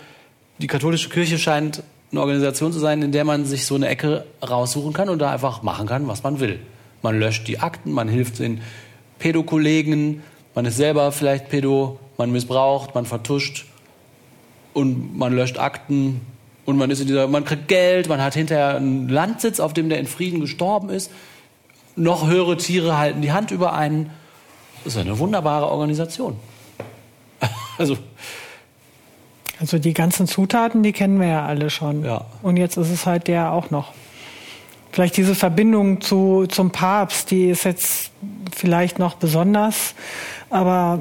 die 0.59 0.67
katholische 0.67 1.09
Kirche 1.09 1.39
scheint 1.39 1.83
eine 2.13 2.21
Organisation 2.21 2.73
zu 2.73 2.79
sein, 2.79 3.03
in 3.03 3.11
der 3.11 3.25
man 3.25 3.47
sich 3.47 3.67
so 3.67 3.75
eine 3.75 3.89
Ecke 3.89 4.25
raussuchen 4.47 4.93
kann 4.93 5.09
und 5.09 5.19
da 5.19 5.33
einfach 5.33 5.63
machen 5.63 5.87
kann, 5.87 6.07
was 6.09 6.23
man 6.23 6.41
will. 6.41 6.61
Man 7.01 7.19
löscht 7.19 7.49
die 7.49 7.59
Akten, 7.59 7.91
man 7.91 8.07
hilft 8.07 8.39
den 8.39 8.61
Pädokollegen, 9.19 10.23
man 10.55 10.67
ist 10.67 10.77
selber 10.77 11.11
vielleicht 11.11 11.49
Pädo, 11.49 11.99
man 12.19 12.31
missbraucht, 12.31 12.95
man 12.95 13.07
vertuscht 13.07 13.65
und 14.75 15.17
man 15.17 15.35
löscht 15.35 15.59
Akten 15.59 16.21
und 16.67 16.77
man 16.77 16.91
ist 16.91 17.01
in 17.01 17.07
dieser, 17.07 17.27
man 17.27 17.45
kriegt 17.45 17.67
Geld, 17.69 18.09
man 18.09 18.23
hat 18.23 18.35
hinterher 18.35 18.77
einen 18.77 19.09
Landsitz, 19.09 19.59
auf 19.59 19.73
dem 19.73 19.89
der 19.89 19.99
in 19.99 20.07
Frieden 20.07 20.41
gestorben 20.41 20.91
ist. 20.91 21.11
Noch 21.97 22.29
höhere 22.29 22.57
Tiere 22.57 22.99
halten 22.99 23.23
die 23.23 23.33
Hand 23.33 23.51
über 23.51 23.73
einen. 23.73 24.11
Das 24.85 24.95
ist 24.95 25.01
eine 25.01 25.19
wunderbare 25.19 25.69
Organisation. 25.69 26.37
also 27.79 27.97
also 29.63 29.79
die 29.79 29.95
ganzen 29.95 30.27
Zutaten, 30.27 30.83
die 30.83 30.93
kennen 30.93 31.21
wir 31.21 31.29
ja 31.29 31.47
alle 31.47 31.71
schon. 31.71 32.05
Ja. 32.05 32.27
Und 32.43 32.57
jetzt 32.57 32.77
ist 32.77 32.91
es 32.91 33.07
halt 33.07 33.29
der 33.29 33.53
auch 33.53 33.71
noch. 33.71 33.93
Vielleicht 34.91 35.17
diese 35.17 35.37
Verbindung 35.37 36.01
zu, 36.01 36.47
zum 36.49 36.73
Papst, 36.73 37.31
die 37.31 37.49
ist 37.49 37.65
jetzt 37.65 38.11
vielleicht 38.53 38.99
noch 38.99 39.15
besonders, 39.15 39.95
aber. 40.51 40.99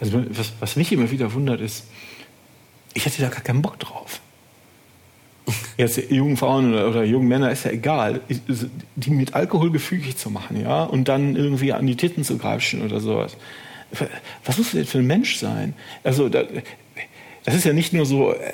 Also 0.00 0.22
was, 0.36 0.52
was 0.60 0.76
mich 0.76 0.92
immer 0.92 1.10
wieder 1.10 1.32
wundert 1.32 1.62
ist, 1.62 1.86
ich 2.92 3.06
hatte 3.06 3.22
da 3.22 3.28
gar 3.28 3.40
keinen 3.40 3.62
Bock 3.62 3.78
drauf. 3.78 4.20
Jetzt 5.78 5.96
jungen 6.10 6.36
Frauen 6.36 6.74
oder, 6.74 6.88
oder 6.88 7.04
jungen 7.04 7.26
Männer 7.26 7.50
ist 7.50 7.64
ja 7.64 7.70
egal, 7.70 8.20
die 8.96 9.10
mit 9.10 9.34
Alkohol 9.34 9.70
gefügig 9.70 10.18
zu 10.18 10.30
machen, 10.30 10.60
ja, 10.60 10.84
und 10.84 11.08
dann 11.08 11.36
irgendwie 11.36 11.72
an 11.72 11.86
die 11.86 11.96
Titten 11.96 12.22
zu 12.22 12.36
greifen 12.36 12.82
oder 12.82 13.00
sowas. 13.00 13.36
Was 14.44 14.58
muss 14.58 14.72
das 14.72 14.90
für 14.90 14.98
ein 14.98 15.06
Mensch 15.06 15.38
sein? 15.38 15.74
Also 16.02 16.28
da, 16.28 16.44
das 17.44 17.54
ist 17.54 17.64
ja 17.64 17.72
nicht 17.72 17.92
nur 17.92 18.06
so, 18.06 18.32
äh, 18.32 18.52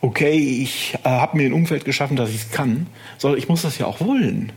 okay, 0.00 0.32
ich 0.32 0.94
äh, 1.04 1.08
habe 1.08 1.36
mir 1.36 1.46
ein 1.46 1.52
Umfeld 1.52 1.84
geschaffen, 1.84 2.16
dass 2.16 2.30
ich 2.30 2.36
es 2.36 2.50
kann, 2.50 2.86
sondern 3.18 3.38
ich 3.38 3.48
muss 3.48 3.62
das 3.62 3.78
ja 3.78 3.86
auch 3.86 4.00
wollen. 4.00 4.52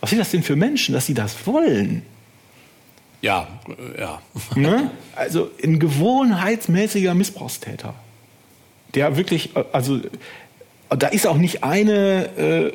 Was 0.00 0.10
sind 0.10 0.18
das 0.18 0.30
denn 0.30 0.42
für 0.42 0.56
Menschen, 0.56 0.92
dass 0.92 1.06
sie 1.06 1.14
das 1.14 1.46
wollen? 1.46 2.02
Ja, 3.22 3.48
ja. 3.98 4.20
Ne? 4.56 4.90
Also 5.14 5.50
ein 5.62 5.78
gewohnheitsmäßiger 5.78 7.14
Missbrauchstäter, 7.14 7.94
der 8.94 9.16
wirklich, 9.16 9.54
äh, 9.56 9.64
also 9.72 10.00
da 10.88 11.06
ist 11.08 11.26
auch 11.26 11.36
nicht 11.36 11.62
eine 11.62 12.28
äh, 12.36 12.72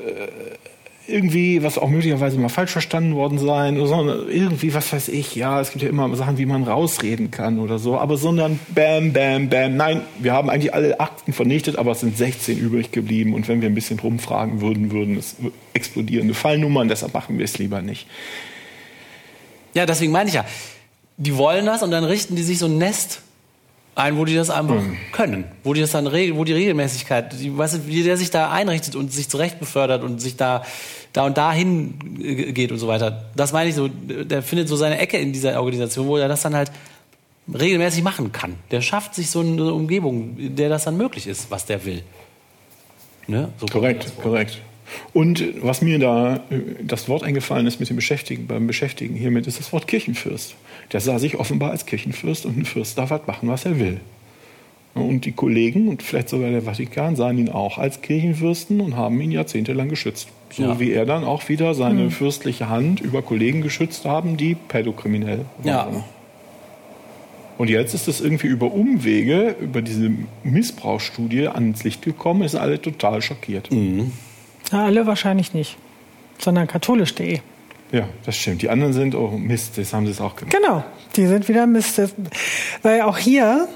irgendwie, 1.08 1.64
was 1.64 1.78
auch 1.78 1.90
möglicherweise 1.90 2.38
mal 2.38 2.50
falsch 2.50 2.72
verstanden 2.72 3.16
worden 3.16 3.38
sein, 3.38 3.78
sondern 3.86 4.30
irgendwie, 4.30 4.74
was 4.74 4.92
weiß 4.92 5.10
ich, 5.10 5.36
ja, 5.36 5.62
es 5.62 5.72
gibt 5.72 5.84
ja 5.84 5.90
immer 5.90 6.14
Sachen, 6.16 6.38
wie 6.38 6.46
man 6.46 6.64
rausreden 6.64 7.32
kann 7.32 7.60
oder 7.60 7.80
so, 7.80 7.98
aber 7.98 8.18
sondern 8.18 8.60
bam, 8.70 9.14
bam, 9.14 9.50
bam, 9.50 9.76
nein, 9.76 10.02
wir 10.20 10.34
haben 10.34 10.50
eigentlich 10.50 10.74
alle 10.74 11.00
Akten 11.00 11.34
vernichtet, 11.34 11.78
aber 11.78 11.92
es 11.92 12.00
sind 12.00 12.18
16 12.18 12.58
übrig 12.58 12.92
geblieben 12.92 13.34
und 13.34 13.48
wenn 13.48 13.62
wir 13.62 13.70
ein 13.70 13.76
bisschen 13.76 14.00
rumfragen 14.00 14.62
würden, 14.62 14.92
würden 14.92 15.18
es 15.18 15.36
explodierende 15.74 16.34
Fallnummern, 16.34 16.88
deshalb 16.88 17.14
machen 17.14 17.38
wir 17.38 17.46
es 17.46 17.58
lieber 17.58 17.82
nicht. 17.82 18.08
Ja, 19.74 19.86
deswegen 19.86 20.12
meine 20.12 20.30
ich 20.30 20.36
ja, 20.36 20.46
die 21.18 21.38
wollen 21.38 21.66
das 21.66 21.84
und 21.84 21.92
dann 21.92 22.04
richten 22.04 22.36
die 22.36 22.44
sich 22.44 22.60
so 22.60 22.66
ein 22.66 22.78
Nest 22.78 23.22
ein, 23.96 24.18
wo 24.18 24.26
die 24.26 24.36
das 24.36 24.50
einfach 24.50 24.76
mhm. 24.76 24.98
können, 25.12 25.46
wo 25.64 25.74
die 25.74 25.82
das 25.82 25.92
dann 25.92 26.06
wo 26.06 26.44
die 26.44 26.54
Regelmäßigkeit, 26.54 27.40
die, 27.40 27.58
weißt 27.58 27.76
du, 27.76 27.88
wie 27.88 28.04
der 28.04 28.18
sich 28.18 28.30
da 28.30 28.52
einrichtet 28.52 28.96
und 28.96 29.12
sich 29.12 29.30
zurecht 29.30 29.60
befördert 29.60 30.04
und 30.04 30.22
sich 30.22 30.36
da 30.36 30.64
da 31.16 31.26
und 31.26 31.38
dahin 31.38 31.94
geht 32.54 32.74
und 32.74 32.78
so 32.78 32.88
weiter. 32.88 33.26
Das 33.36 33.54
meine 33.54 33.70
ich 33.70 33.76
so, 33.76 33.88
der 33.88 34.44
findet 34.44 34.68
so 34.68 34.76
seine 34.76 34.98
Ecke 34.98 35.18
in 35.18 35.32
dieser 35.32 35.58
Organisation, 35.62 36.08
wo 36.08 36.18
er 36.18 36.28
das 36.28 36.42
dann 36.42 36.56
halt 36.56 36.72
regelmäßig 37.54 38.04
machen 38.04 38.34
kann. 38.34 38.56
Der 38.72 38.82
schafft 38.82 39.16
sich 39.16 39.30
so 39.30 39.40
eine 39.40 39.72
Umgebung, 39.72 40.38
in 40.38 40.56
der 40.58 40.68
das 40.68 40.84
dann 40.84 40.98
möglich 40.98 41.28
ist, 41.28 41.50
was 41.50 41.66
der 41.66 41.86
will. 41.86 42.04
Ne? 43.28 43.50
So 43.58 43.66
korrekt, 43.68 44.12
korrekt. 44.22 44.62
Und 45.14 45.44
was 45.62 45.82
mir 45.82 46.00
da 46.00 46.36
äh, 46.50 46.60
das 46.84 47.10
Wort 47.10 47.24
eingefallen 47.24 47.68
ist 47.68 47.80
mit 47.80 47.90
dem 47.90 47.96
Beschäftigen, 47.96 48.48
beim 48.48 48.68
Beschäftigen 48.68 49.16
hiermit, 49.16 49.48
ist 49.48 49.60
das 49.60 49.74
Wort 49.74 49.88
Kirchenfürst. 49.88 50.56
Der 50.92 51.00
sah 51.00 51.20
sich 51.20 51.38
offenbar 51.38 51.72
als 51.72 51.86
Kirchenfürst 51.86 52.46
und 52.46 52.58
ein 52.58 52.66
Fürst 52.66 52.98
darf 52.98 53.10
halt 53.10 53.28
machen, 53.28 53.50
was 53.50 53.66
er 53.66 53.80
will. 53.80 54.00
Und 54.94 55.26
die 55.26 55.34
Kollegen 55.34 55.90
und 55.90 56.02
vielleicht 56.02 56.30
sogar 56.30 56.52
der 56.52 56.62
Vatikan 56.62 57.18
sahen 57.18 57.38
ihn 57.38 57.50
auch 57.50 57.78
als 57.78 58.02
Kirchenfürsten 58.02 58.80
und 58.80 58.96
haben 58.96 59.20
ihn 59.20 59.30
jahrzehntelang 59.30 59.90
geschützt. 59.90 60.30
So 60.52 60.64
ja. 60.64 60.80
wie 60.80 60.92
er 60.92 61.06
dann 61.06 61.26
auch 61.26 61.50
wieder 61.50 61.74
seine 61.74 62.04
mhm. 62.04 62.12
fürstliche 62.12 62.70
Hand 62.70 63.02
über 63.02 63.22
Kollegen 63.22 63.62
geschützt 63.62 64.06
haben, 64.06 64.38
die 64.38 64.56
pädokriminell 64.56 65.46
waren. 65.64 65.68
Ja. 65.68 66.06
Und 67.58 67.70
jetzt 67.70 67.94
ist 67.94 68.08
es 68.08 68.22
irgendwie 68.22 68.48
über 68.48 68.74
Umwege, 68.74 69.56
über 69.60 69.82
diese 69.82 70.12
Missbrauchsstudie 70.44 71.48
ans 71.48 71.84
Licht 71.84 72.02
gekommen, 72.02 72.44
ist 72.44 72.56
alle 72.56 72.82
total 72.82 73.22
schockiert. 73.22 73.72
Mhm. 73.72 74.12
Na, 74.76 74.84
alle 74.84 75.08
wahrscheinlich 75.08 75.54
nicht, 75.54 75.78
sondern 76.38 76.68
katholisch.de. 76.68 77.40
Ja, 77.94 78.10
das 78.26 78.36
stimmt. 78.36 78.62
Die 78.62 78.70
anderen 78.70 78.92
sind, 78.92 79.16
oh 79.16 79.30
Mist, 79.30 79.78
das 79.78 79.94
haben 79.94 80.06
sie 80.06 80.12
es 80.12 80.20
auch 80.20 80.36
gemacht. 80.36 80.54
Genau, 80.54 80.84
die 81.16 81.28
sind 81.28 81.48
wieder 81.48 81.66
Mist. 81.66 82.02
Weil 82.82 83.04
auch 83.04 83.18
hier, 83.18 83.70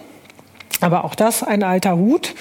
aber 0.81 1.05
auch 1.05 1.15
das 1.15 1.41
ein 1.41 1.63
alter 1.63 1.95
Hut, 1.95 2.35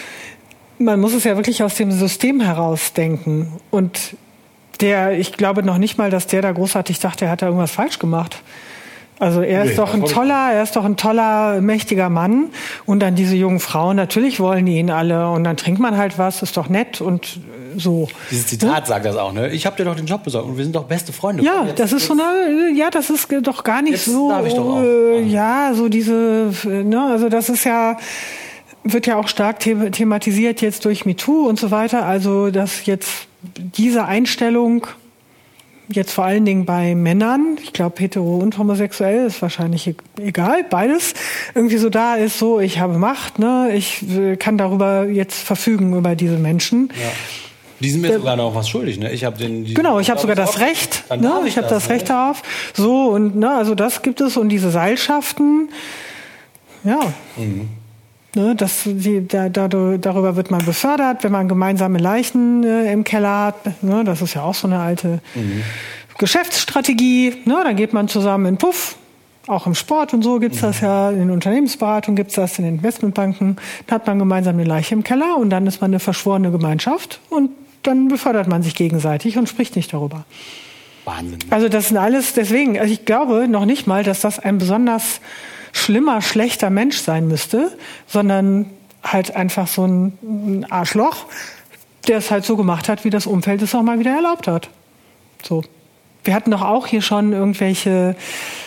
man 0.81 0.99
muss 0.99 1.14
es 1.14 1.23
ja 1.23 1.37
wirklich 1.37 1.62
aus 1.62 1.77
dem 1.77 1.92
System 1.92 2.40
heraus 2.40 2.94
denken. 2.94 3.61
Und 3.71 4.16
der, 4.81 5.12
ich 5.12 5.35
glaube 5.35 5.62
noch 5.62 5.79
nicht 5.79 5.97
mal, 5.97 6.11
dass 6.11 6.27
der 6.27 6.42
da 6.42 6.51
großartig 6.51 6.99
dachte, 6.99 7.27
er 7.27 7.31
hat 7.31 7.42
da 7.42 7.47
irgendwas 7.47 7.71
falsch 7.71 8.01
gemacht. 8.01 8.42
Also 9.19 9.41
er 9.41 9.65
ist 9.65 9.71
nee, 9.71 9.77
doch 9.77 9.95
ein 9.95 10.05
toller, 10.05 10.53
er 10.53 10.63
ist 10.63 10.77
doch 10.77 10.85
ein 10.85 10.97
toller, 10.97 11.61
mächtiger 11.61 12.09
Mann. 12.09 12.51
Und 12.87 13.01
dann 13.01 13.15
diese 13.15 13.35
jungen 13.35 13.61
Frauen, 13.61 13.97
natürlich 13.97 14.39
wollen 14.39 14.67
die 14.67 14.79
ihn 14.79 14.91
alle. 14.91 15.31
Und 15.31 15.45
dann 15.45 15.57
trinkt 15.57 15.81
man 15.81 15.97
halt 15.97 16.19
was, 16.19 16.43
ist 16.43 16.57
doch 16.57 16.69
nett 16.69 17.01
und 17.01 17.41
so. 17.77 18.09
Dieses 18.31 18.47
Zitat 18.47 18.83
ne? 18.83 18.87
sagt 18.87 19.05
das 19.05 19.17
auch, 19.17 19.33
ne? 19.33 19.51
Ich 19.51 19.67
habe 19.67 19.77
dir 19.77 19.85
doch 19.85 19.97
den 19.97 20.07
Job 20.07 20.23
besorgt 20.25 20.49
und 20.49 20.57
wir 20.57 20.65
sind 20.65 20.75
doch 20.75 20.85
beste 20.85 21.13
Freunde. 21.13 21.43
Ja, 21.43 21.65
jetzt, 21.67 21.81
das 21.81 21.93
ist 21.93 22.07
so 22.07 22.13
eine, 22.13 22.71
ja, 22.77 22.91
das 22.91 23.11
ist 23.11 23.29
doch 23.43 23.65
gar 23.65 23.83
nicht 23.83 24.03
so. 24.03 24.31
Darf 24.31 24.47
ich 24.47 24.55
doch 24.55 24.65
auch. 24.65 24.83
Äh, 24.83 25.23
ja, 25.23 25.73
so 25.75 25.89
diese, 25.89 26.53
ne, 26.65 27.09
also 27.11 27.29
das 27.29 27.49
ist 27.49 27.65
ja 27.65 27.97
wird 28.85 29.07
ja 29.07 29.17
auch 29.17 29.29
stark 29.29 29.61
thematisiert 29.61 30.61
jetzt 30.63 30.85
durch 30.85 31.05
MeToo 31.05 31.47
und 31.47 31.59
so 31.59 31.71
weiter. 31.71 32.07
Also 32.07 32.51
dass 32.51 32.87
jetzt 32.87 33.27
diese 33.57 34.05
Einstellung 34.05 34.87
jetzt 35.88 36.12
vor 36.12 36.24
allen 36.24 36.44
Dingen 36.44 36.64
bei 36.64 36.94
Männern, 36.94 37.59
ich 37.62 37.72
glaube 37.72 38.01
hetero 38.01 38.37
und 38.37 38.59
homosexuell 38.59 39.27
ist 39.27 39.40
wahrscheinlich 39.42 39.87
e-, 39.87 39.94
egal, 40.20 40.64
beides, 40.68 41.14
irgendwie 41.55 41.79
so 41.79 41.90
da 41.90 42.14
ist, 42.14 42.38
so 42.38 42.61
ich 42.61 42.79
habe 42.79 42.98
Macht, 42.98 43.38
ne, 43.38 43.70
ich 43.74 44.03
äh, 44.16 44.37
kann 44.37 44.59
darüber 44.59 45.07
jetzt 45.07 45.38
verfügen 45.38 45.96
über 45.96 46.14
diese 46.14 46.37
Menschen. 46.37 46.90
Ja. 46.94 47.11
Die 47.81 47.90
sind 47.90 48.01
mir 48.01 48.12
sogar 48.12 48.37
noch 48.37 48.55
was 48.55 48.68
schuldig, 48.68 48.98
ne? 48.98 49.12
Ich 49.12 49.24
habe 49.24 49.38
den. 49.38 49.64
Genau, 49.72 50.01
ich 50.01 50.11
habe 50.11 50.18
sogar 50.18 50.35
das 50.35 50.59
Recht. 50.59 51.05
Ne? 51.11 51.42
Ich 51.46 51.57
habe 51.57 51.68
das, 51.68 51.85
das 51.85 51.90
Recht 51.90 52.09
ne? 52.09 52.09
darauf. 52.09 52.42
So 52.74 53.11
und 53.11 53.37
ne, 53.37 53.51
also 53.55 53.77
das 53.77 54.03
gibt 54.03 54.20
es 54.20 54.37
und 54.37 54.48
diese 54.48 54.70
Seilschaften. 54.70 55.68
Ja. 56.83 56.98
Mhm. 57.37 57.68
Ne, 58.35 58.55
das, 58.55 58.83
die, 58.85 59.27
da, 59.27 59.49
da, 59.49 59.69
darüber 59.69 60.37
wird 60.37 60.51
man 60.51 60.64
befördert, 60.64 61.25
wenn 61.25 61.33
man 61.33 61.49
gemeinsame 61.49 61.99
Leichen 61.99 62.62
äh, 62.62 62.93
im 62.93 63.03
Keller 63.03 63.47
hat. 63.47 63.83
Ne, 63.83 64.05
das 64.05 64.21
ist 64.21 64.35
ja 64.35 64.43
auch 64.43 64.55
so 64.55 64.67
eine 64.67 64.79
alte 64.81 65.21
mhm. 65.35 65.62
Geschäftsstrategie. 66.19 67.37
Ne, 67.47 67.61
dann 67.64 67.77
geht 67.77 67.93
man 67.95 68.07
zusammen 68.09 68.47
in 68.47 68.57
Puff. 68.59 68.97
Auch 69.47 69.67
im 69.67 69.75
Sport 69.75 70.12
und 70.12 70.23
so 70.23 70.38
gibt's 70.41 70.59
mhm. 70.59 70.67
das 70.67 70.81
ja, 70.83 71.11
in 71.11 71.31
Unternehmensberatung 71.31 72.17
gibt's 72.17 72.35
das, 72.35 72.59
in 72.59 72.67
den 72.67 72.75
Investmentbanken. 72.77 73.57
Da 73.87 73.95
hat 73.95 74.07
man 74.07 74.19
gemeinsam 74.19 74.57
eine 74.57 74.64
Leiche 74.64 74.95
im 74.95 75.03
Keller 75.03 75.38
und 75.38 75.49
dann 75.49 75.67
ist 75.67 75.81
man 75.81 75.91
eine 75.91 76.01
verschworene 76.01 76.51
Gemeinschaft 76.51 77.21
und 77.31 77.51
dann 77.83 78.09
befördert 78.09 78.47
man 78.47 78.62
sich 78.62 78.75
gegenseitig 78.75 79.38
und 79.38 79.49
spricht 79.49 79.75
nicht 79.75 79.95
darüber. 79.95 80.27
Wahnsinn. 81.07 81.38
Also 81.49 81.71
das 81.71 81.88
sind 81.88 81.97
alles, 81.97 82.35
deswegen, 82.35 82.79
also 82.79 82.93
ich 82.93 83.07
glaube 83.07 83.49
noch 83.49 83.64
nicht 83.64 83.87
mal, 83.87 84.05
dass 84.05 84.21
das 84.21 84.38
ein 84.38 84.59
besonders 84.59 85.21
schlimmer, 85.73 86.23
schlechter 86.23 86.71
Mensch 86.71 86.99
sein 86.99 87.29
müsste, 87.29 87.77
sondern 88.07 88.67
halt 89.03 89.35
einfach 89.35 89.67
so 89.67 89.87
ein 89.87 90.67
Arschloch, 90.71 91.27
der 92.07 92.19
es 92.19 92.31
halt 92.31 92.45
so 92.45 92.57
gemacht 92.57 92.89
hat, 92.89 93.05
wie 93.05 93.11
das 93.11 93.27
Umfeld 93.27 93.63
es 93.63 93.75
auch 93.75 93.83
mal 93.83 93.99
wieder 93.99 94.15
erlaubt 94.15 94.49
hat. 94.49 94.71
So. 95.43 95.63
Wir 96.25 96.35
hatten 96.35 96.51
doch 96.51 96.63
auch 96.63 96.87
hier 96.87 97.01
schon 97.01 97.33
irgendwelche 97.33 98.15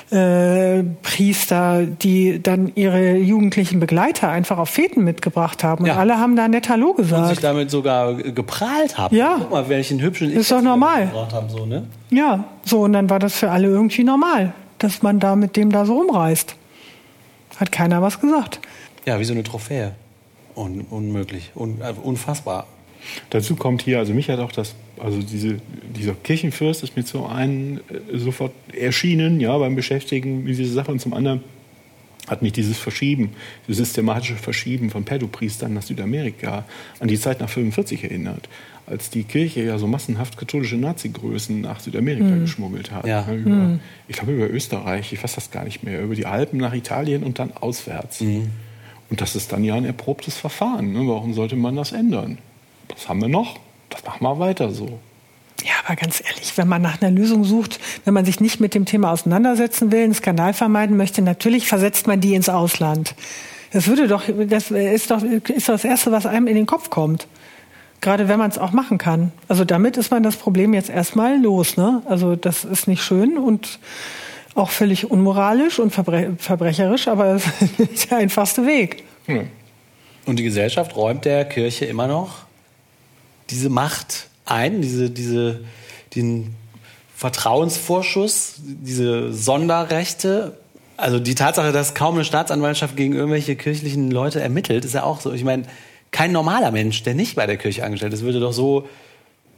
äh, 0.09 0.83
Priester, 1.03 1.85
die 1.85 2.41
dann 2.41 2.71
ihre 2.75 3.17
jugendlichen 3.17 3.79
Begleiter 3.79 4.29
einfach 4.29 4.57
auf 4.57 4.69
Feten 4.69 5.03
mitgebracht 5.03 5.63
haben. 5.63 5.83
Und 5.83 5.89
ja. 5.89 5.97
alle 5.97 6.17
haben 6.17 6.35
da 6.35 6.47
nett 6.47 6.69
Hallo 6.69 6.93
gesagt. 6.93 7.21
Und 7.21 7.29
sich 7.29 7.39
damit 7.39 7.69
sogar 7.69 8.15
geprahlt 8.15 8.97
haben. 8.97 9.15
Ja. 9.15 9.35
Guck 9.37 9.51
mal, 9.51 9.69
welchen 9.69 10.01
hübschen 10.01 10.31
Ist 10.31 10.51
doch 10.51 10.61
normal. 10.61 11.11
Haben, 11.13 11.49
so, 11.49 11.65
ne? 11.65 11.85
Ja, 12.09 12.45
so. 12.63 12.81
Und 12.81 12.93
dann 12.93 13.09
war 13.09 13.19
das 13.19 13.35
für 13.35 13.51
alle 13.51 13.67
irgendwie 13.67 14.03
normal, 14.03 14.53
dass 14.79 15.01
man 15.01 15.19
da 15.19 15.35
mit 15.35 15.55
dem 15.55 15.71
da 15.71 15.85
so 15.85 15.97
rumreist. 15.97 16.55
Hat 17.61 17.71
keiner 17.71 18.01
was 18.01 18.19
gesagt. 18.19 18.59
Ja, 19.05 19.19
wie 19.19 19.23
so 19.23 19.33
eine 19.33 19.43
Trophäe. 19.43 19.93
Un 20.55 20.81
unmöglich, 20.89 21.51
Un 21.55 21.79
äh, 21.79 21.93
unfassbar. 22.01 22.65
Dazu 23.29 23.55
kommt 23.55 23.83
hier, 23.83 23.99
also 23.99 24.15
mich 24.15 24.31
hat 24.31 24.39
auch 24.39 24.51
das, 24.51 24.73
also 24.99 25.21
diese, 25.21 25.59
dieser 25.95 26.15
Kirchenfürst 26.15 26.83
ist 26.83 26.97
mir 26.97 27.05
zum 27.05 27.27
einen 27.27 27.77
äh, 27.77 28.17
sofort 28.17 28.51
erschienen, 28.73 29.39
ja, 29.39 29.55
beim 29.59 29.75
Beschäftigen 29.75 30.43
mit 30.43 30.57
dieser 30.57 30.73
Sache 30.73 30.91
und 30.91 30.99
zum 30.99 31.13
anderen 31.13 31.43
hat 32.27 32.41
mich 32.41 32.53
dieses 32.53 32.79
Verschieben, 32.79 33.33
dieses 33.67 33.85
systematische 33.85 34.35
Verschieben 34.35 34.89
von 34.89 35.05
Pedopriestern 35.05 35.71
nach 35.73 35.83
Südamerika 35.83 36.65
an 36.99 37.07
die 37.09 37.19
Zeit 37.19 37.41
nach 37.41 37.49
45 37.49 38.05
erinnert, 38.05 38.49
als 38.87 39.09
die 39.09 39.23
Kirche 39.23 39.61
ja 39.63 39.77
so 39.77 39.87
massenhaft 39.87 40.37
katholische 40.37 40.75
Nazi-Größen 40.75 41.61
nach 41.61 41.79
Südamerika 41.79 42.25
mhm. 42.25 42.41
geschmuggelt 42.41 42.91
hat. 42.91 43.05
Ja. 43.05 43.25
Über, 43.31 43.49
mhm. 43.49 43.79
Ich 44.07 44.17
glaube 44.17 44.33
über 44.33 44.49
Österreich, 44.49 45.13
ich 45.13 45.23
weiß 45.23 45.35
das 45.35 45.51
gar 45.51 45.63
nicht 45.63 45.83
mehr, 45.83 46.01
über 46.01 46.15
die 46.15 46.25
Alpen 46.25 46.59
nach 46.59 46.73
Italien 46.73 47.23
und 47.23 47.39
dann 47.39 47.53
auswärts. 47.53 48.21
Mhm. 48.21 48.49
Und 49.09 49.21
das 49.21 49.35
ist 49.35 49.51
dann 49.51 49.63
ja 49.63 49.75
ein 49.75 49.85
erprobtes 49.85 50.37
Verfahren. 50.37 50.93
Ne? 50.93 51.01
Warum 51.05 51.33
sollte 51.33 51.55
man 51.55 51.75
das 51.75 51.91
ändern? 51.91 52.37
Das 52.87 53.09
haben 53.09 53.21
wir 53.21 53.29
noch, 53.29 53.59
das 53.89 54.03
machen 54.05 54.23
wir 54.23 54.39
weiter 54.39 54.71
so. 54.71 54.99
Ja, 55.63 55.73
aber 55.85 55.95
ganz 55.95 56.23
ehrlich, 56.25 56.57
wenn 56.57 56.67
man 56.67 56.81
nach 56.81 57.01
einer 57.01 57.11
Lösung 57.11 57.43
sucht, 57.43 57.79
wenn 58.05 58.13
man 58.13 58.25
sich 58.25 58.39
nicht 58.39 58.59
mit 58.59 58.73
dem 58.73 58.85
Thema 58.85 59.11
auseinandersetzen 59.11 59.91
will, 59.91 60.03
einen 60.03 60.13
Skandal 60.13 60.53
vermeiden 60.53 60.97
möchte, 60.97 61.21
natürlich 61.21 61.67
versetzt 61.67 62.07
man 62.07 62.19
die 62.19 62.33
ins 62.33 62.49
Ausland. 62.49 63.15
Das 63.71 63.87
würde 63.87 64.07
doch, 64.07 64.23
das 64.47 64.71
ist 64.71 65.11
doch, 65.11 65.23
ist 65.23 65.69
doch 65.69 65.73
das 65.73 65.85
Erste, 65.85 66.11
was 66.11 66.25
einem 66.25 66.47
in 66.47 66.55
den 66.55 66.65
Kopf 66.65 66.89
kommt. 66.89 67.27
Gerade 68.01 68.27
wenn 68.27 68.39
man 68.39 68.49
es 68.49 68.57
auch 68.57 68.71
machen 68.71 68.97
kann. 68.97 69.31
Also 69.47 69.63
damit 69.63 69.95
ist 69.95 70.11
man 70.11 70.23
das 70.23 70.35
Problem 70.35 70.73
jetzt 70.73 70.89
erstmal 70.89 71.39
los. 71.39 71.77
Ne? 71.77 72.01
Also 72.07 72.35
das 72.35 72.65
ist 72.65 72.87
nicht 72.87 73.03
schön 73.03 73.37
und 73.37 73.79
auch 74.55 74.69
völlig 74.69 75.09
unmoralisch 75.09 75.79
und 75.79 75.91
verbre 75.91 76.33
verbrecherisch, 76.37 77.07
aber 77.07 77.33
das 77.33 77.45
ist 77.77 78.11
der 78.11 78.17
einfachste 78.17 78.65
Weg. 78.65 79.03
Ja. 79.27 79.43
Und 80.25 80.37
die 80.37 80.43
Gesellschaft 80.43 80.95
räumt 80.95 81.25
der 81.25 81.45
Kirche 81.45 81.85
immer 81.85 82.07
noch 82.07 82.45
diese 83.51 83.69
Macht 83.69 84.27
ein, 84.45 84.81
diese, 84.81 85.09
diese, 85.09 85.61
den 86.15 86.55
Vertrauensvorschuss, 87.15 88.55
diese 88.57 89.33
Sonderrechte. 89.33 90.57
Also 90.97 91.19
die 91.19 91.35
Tatsache, 91.35 91.71
dass 91.71 91.93
kaum 91.93 92.15
eine 92.15 92.23
Staatsanwaltschaft 92.23 92.95
gegen 92.95 93.13
irgendwelche 93.13 93.55
kirchlichen 93.55 94.09
Leute 94.09 94.41
ermittelt, 94.41 94.85
ist 94.85 94.93
ja 94.93 95.03
auch 95.03 95.21
so. 95.21 95.33
Ich 95.33 95.43
meine, 95.43 95.63
kein 96.11 96.31
normaler 96.31 96.71
Mensch, 96.71 97.03
der 97.03 97.15
nicht 97.15 97.35
bei 97.35 97.45
der 97.45 97.57
Kirche 97.57 97.83
angestellt 97.83 98.13
ist, 98.13 98.21
würde 98.21 98.39
doch 98.39 98.53
so 98.53 98.87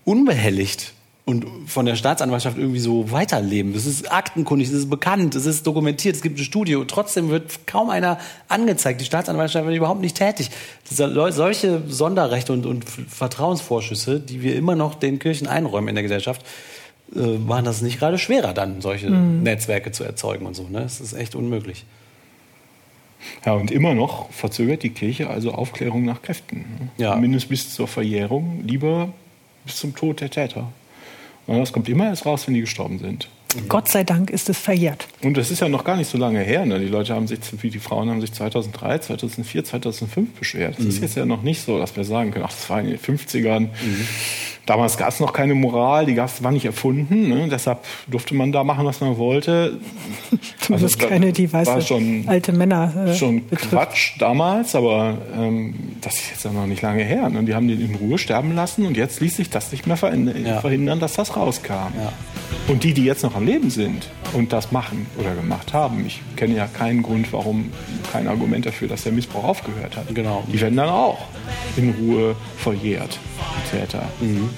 unbehelligt 0.06 0.94
und 1.26 1.46
von 1.68 1.86
der 1.86 1.96
Staatsanwaltschaft 1.96 2.58
irgendwie 2.58 2.82
so 2.82 3.12
weiterleben. 3.12 3.74
Das 3.74 3.86
ist 3.86 4.12
aktenkundig, 4.12 4.70
das 4.70 4.80
ist 4.80 4.90
bekannt, 4.90 5.36
das 5.36 5.46
ist 5.46 5.66
dokumentiert, 5.66 6.16
es 6.16 6.22
gibt 6.22 6.38
ein 6.38 6.44
Studio. 6.44 6.84
Trotzdem 6.84 7.30
wird 7.30 7.66
kaum 7.66 7.90
einer 7.90 8.20
angezeigt. 8.50 9.00
Die 9.00 9.06
Staatsanwaltschaft 9.06 9.66
wird 9.66 9.78
überhaupt 9.78 10.02
nicht 10.02 10.18
tätig. 10.18 10.52
solche 10.90 11.82
Sonderrechte 11.88 12.52
und, 12.52 12.66
und, 12.66 12.84
Vertrauensvorschüsse, 12.84 14.20
die 14.20 14.42
wir 14.42 14.58
immer 14.58 14.76
noch 14.76 14.96
den 14.96 15.20
Kirchen 15.20 15.48
einräumen 15.48 15.90
in 15.90 15.96
der 15.96 16.04
Gesellschaft, 16.04 16.46
äh, 17.16 17.38
machen 17.38 17.66
das 17.66 17.82
nicht 17.82 18.00
gerade 18.00 18.18
schwerer, 18.18 18.54
dann 18.54 18.82
solche 18.82 19.10
mhm. 19.10 19.44
Netzwerke 19.44 19.94
zu 19.94 20.04
erzeugen 20.04 20.46
und 20.46 20.56
so. 20.56 20.64
Ne? 20.64 20.82
Das 20.82 21.00
ist 21.00 21.14
echt 21.14 21.36
unmöglich. 21.36 21.86
Ja, 23.46 23.54
und 23.54 23.72
immer 23.72 23.94
noch 23.94 24.32
verzögert 24.32 24.84
die 24.84 24.90
Kirche 24.90 25.30
also 25.30 25.52
Aufklärung 25.52 26.06
nach 26.06 26.22
Kräften. 26.22 26.92
Ja. 26.98 27.16
Mindestens 27.16 27.50
bis 27.50 27.74
zur 27.74 27.88
Verjährung, 27.88 28.64
lieber 28.66 29.14
bis 29.66 29.78
zum 29.78 29.96
Tod 29.96 30.22
der 30.22 30.30
Täter. 30.30 30.68
Das 31.48 31.74
kommt 31.74 31.90
immer 31.90 32.08
erst 32.08 32.26
raus, 32.26 32.48
wenn 32.48 32.54
die 32.54 32.62
gestorben 32.62 33.00
sind. 33.00 33.28
Gott 33.70 33.90
sei 33.90 34.04
Dank 34.04 34.30
ist 34.30 34.50
es 34.50 34.58
verjährt. 34.58 35.08
Und 35.22 35.38
das 35.38 35.52
ist 35.52 35.62
ja 35.62 35.70
noch 35.70 35.84
gar 35.84 35.98
nicht 35.98 36.10
so 36.10 36.18
lange 36.18 36.40
her. 36.40 36.66
Ne? 36.66 36.80
Die 36.80 36.88
Leute 36.88 37.14
haben 37.14 37.28
sich, 37.28 37.40
wie 37.62 37.70
die 37.70 37.80
Frauen 37.80 38.10
haben 38.10 38.22
sich 38.22 38.34
2003, 38.34 39.00
2004, 39.00 39.64
2005 39.64 40.32
beschwert. 40.40 40.76
Das 40.78 40.84
mhm. 40.84 40.90
ist 40.90 41.02
jetzt 41.02 41.16
ja 41.16 41.26
noch 41.26 41.44
nicht 41.44 41.62
so, 41.62 41.78
dass 41.80 41.96
wir 41.96 42.04
sagen 42.04 42.32
können, 42.32 42.46
ach, 42.48 42.54
das 42.54 42.70
war 42.70 42.80
in 42.80 42.88
den 42.88 43.00
50ern. 43.00 43.60
Mhm. 43.62 44.08
Damals 44.66 44.96
gab 44.96 45.10
es 45.10 45.20
noch 45.20 45.34
keine 45.34 45.56
Moral, 45.56 46.06
die 46.06 46.14
gab's, 46.14 46.42
war 46.42 46.52
nicht 46.52 46.64
erfunden. 46.64 47.28
Ne? 47.28 47.50
Deshalb 47.52 47.80
durfte 48.08 48.34
man 48.34 48.54
da 48.54 48.64
machen, 48.64 48.86
was 48.86 49.02
man 49.02 49.18
wollte. 49.18 49.80
also, 50.70 50.86
das 50.86 50.98
keine, 50.98 51.34
die 51.34 51.52
weiße 51.52 51.82
schon, 51.82 52.24
alte 52.28 52.54
Männer. 52.54 53.08
Äh, 53.08 53.14
schon 53.16 53.46
betrifft. 53.46 53.72
Quatsch 53.72 54.12
damals, 54.20 54.74
aber 54.74 55.18
ähm, 55.38 55.74
das 56.00 56.16
ist 56.16 56.30
jetzt 56.32 56.46
ja 56.46 56.52
noch 56.52 56.66
nicht 56.66 56.82
lange 56.82 57.04
her. 57.04 57.30
Ne? 57.30 57.44
Die 57.44 57.54
haben 57.54 57.68
den 57.68 57.82
in 57.82 57.96
Ruhe 57.96 58.18
sterben 58.18 58.56
lassen 58.56 58.86
und 58.86 58.96
jetzt 58.96 59.20
ließ 59.20 59.36
sich 59.36 59.50
das 59.50 59.74
nicht 59.74 59.86
mehr 59.86 59.98
verhindern, 59.98 60.46
ja. 60.46 60.96
dass 60.96 61.14
das 61.16 61.36
rauskam. 61.36 61.74
Ja. 61.98 62.14
Und 62.70 62.86
die, 62.86 62.94
die 62.94 63.04
jetzt 63.04 63.24
noch 63.24 63.36
am 63.36 63.43
Leben 63.46 63.70
sind 63.70 64.10
und 64.34 64.54
das 64.54 64.72
machen 64.72 65.08
oder 65.18 65.36
gemacht 65.36 65.74
haben, 65.74 66.06
ich 66.06 66.22
kenne 66.36 66.56
ja 66.56 66.68
keinen 66.68 67.04
Grund, 67.04 67.32
warum, 67.34 67.72
kein 68.12 68.28
Argument 68.28 68.66
dafür, 68.66 68.88
dass 68.88 69.04
der 69.04 69.12
Missbrauch 69.12 69.44
aufgehört 69.44 69.96
hat. 69.96 70.14
Genau. 70.14 70.44
Die 70.52 70.60
werden 70.60 70.78
dann 70.78 70.90
auch 70.90 71.20
in 71.76 71.92
Ruhe 71.92 72.36
verjährt, 72.58 73.20
die 73.58 73.78
Täter. 73.78 74.04
Mhm. 74.22 74.50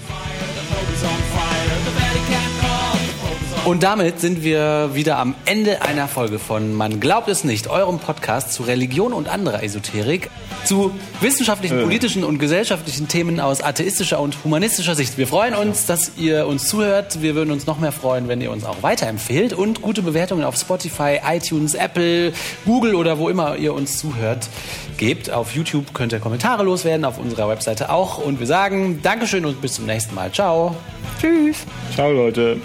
Und 3.65 3.81
damit 3.81 4.19
sind 4.19 4.43
wir 4.43 4.91
wieder 4.93 5.17
am 5.17 5.33
Ende 5.45 5.81
einer 5.81 6.07
Folge 6.07 6.37
von 6.37 6.75
Man 6.75 6.99
glaubt 6.99 7.27
es 7.27 7.43
nicht, 7.43 7.67
eurem 7.67 7.97
Podcast 7.97 8.53
zu 8.53 8.61
Religion 8.61 9.11
und 9.11 9.27
anderer 9.27 9.63
Esoterik, 9.63 10.29
zu 10.65 10.91
wissenschaftlichen, 11.19 11.79
äh. 11.79 11.81
politischen 11.81 12.23
und 12.23 12.37
gesellschaftlichen 12.37 13.07
Themen 13.07 13.39
aus 13.39 13.61
atheistischer 13.61 14.19
und 14.19 14.37
humanistischer 14.43 14.93
Sicht. 14.93 15.17
Wir 15.17 15.25
freuen 15.25 15.55
uns, 15.55 15.87
dass 15.87 16.11
ihr 16.15 16.45
uns 16.45 16.67
zuhört. 16.67 17.23
Wir 17.23 17.33
würden 17.33 17.49
uns 17.49 17.65
noch 17.65 17.79
mehr 17.79 17.91
freuen, 17.91 18.27
wenn 18.27 18.39
ihr 18.39 18.51
uns 18.51 18.65
auch 18.65 18.83
weiterempfehlt 18.83 19.53
und 19.53 19.81
gute 19.81 20.03
Bewertungen 20.03 20.43
auf 20.43 20.55
Spotify, 20.55 21.21
iTunes, 21.27 21.73
Apple, 21.73 22.33
Google 22.65 22.93
oder 22.93 23.17
wo 23.17 23.29
immer 23.29 23.57
ihr 23.57 23.73
uns 23.73 23.97
zuhört 23.97 24.47
gebt. 24.97 25.31
Auf 25.31 25.55
YouTube 25.55 25.91
könnt 25.95 26.13
ihr 26.13 26.19
Kommentare 26.19 26.61
loswerden, 26.61 27.03
auf 27.03 27.17
unserer 27.17 27.49
Webseite 27.49 27.89
auch. 27.89 28.19
Und 28.19 28.39
wir 28.39 28.47
sagen 28.47 28.99
Dankeschön 29.01 29.43
und 29.43 29.59
bis 29.59 29.73
zum 29.73 29.87
nächsten 29.87 30.13
Mal. 30.13 30.31
Ciao. 30.31 30.75
Tschüss. 31.19 31.65
Ciao, 31.95 32.11
Leute. 32.11 32.61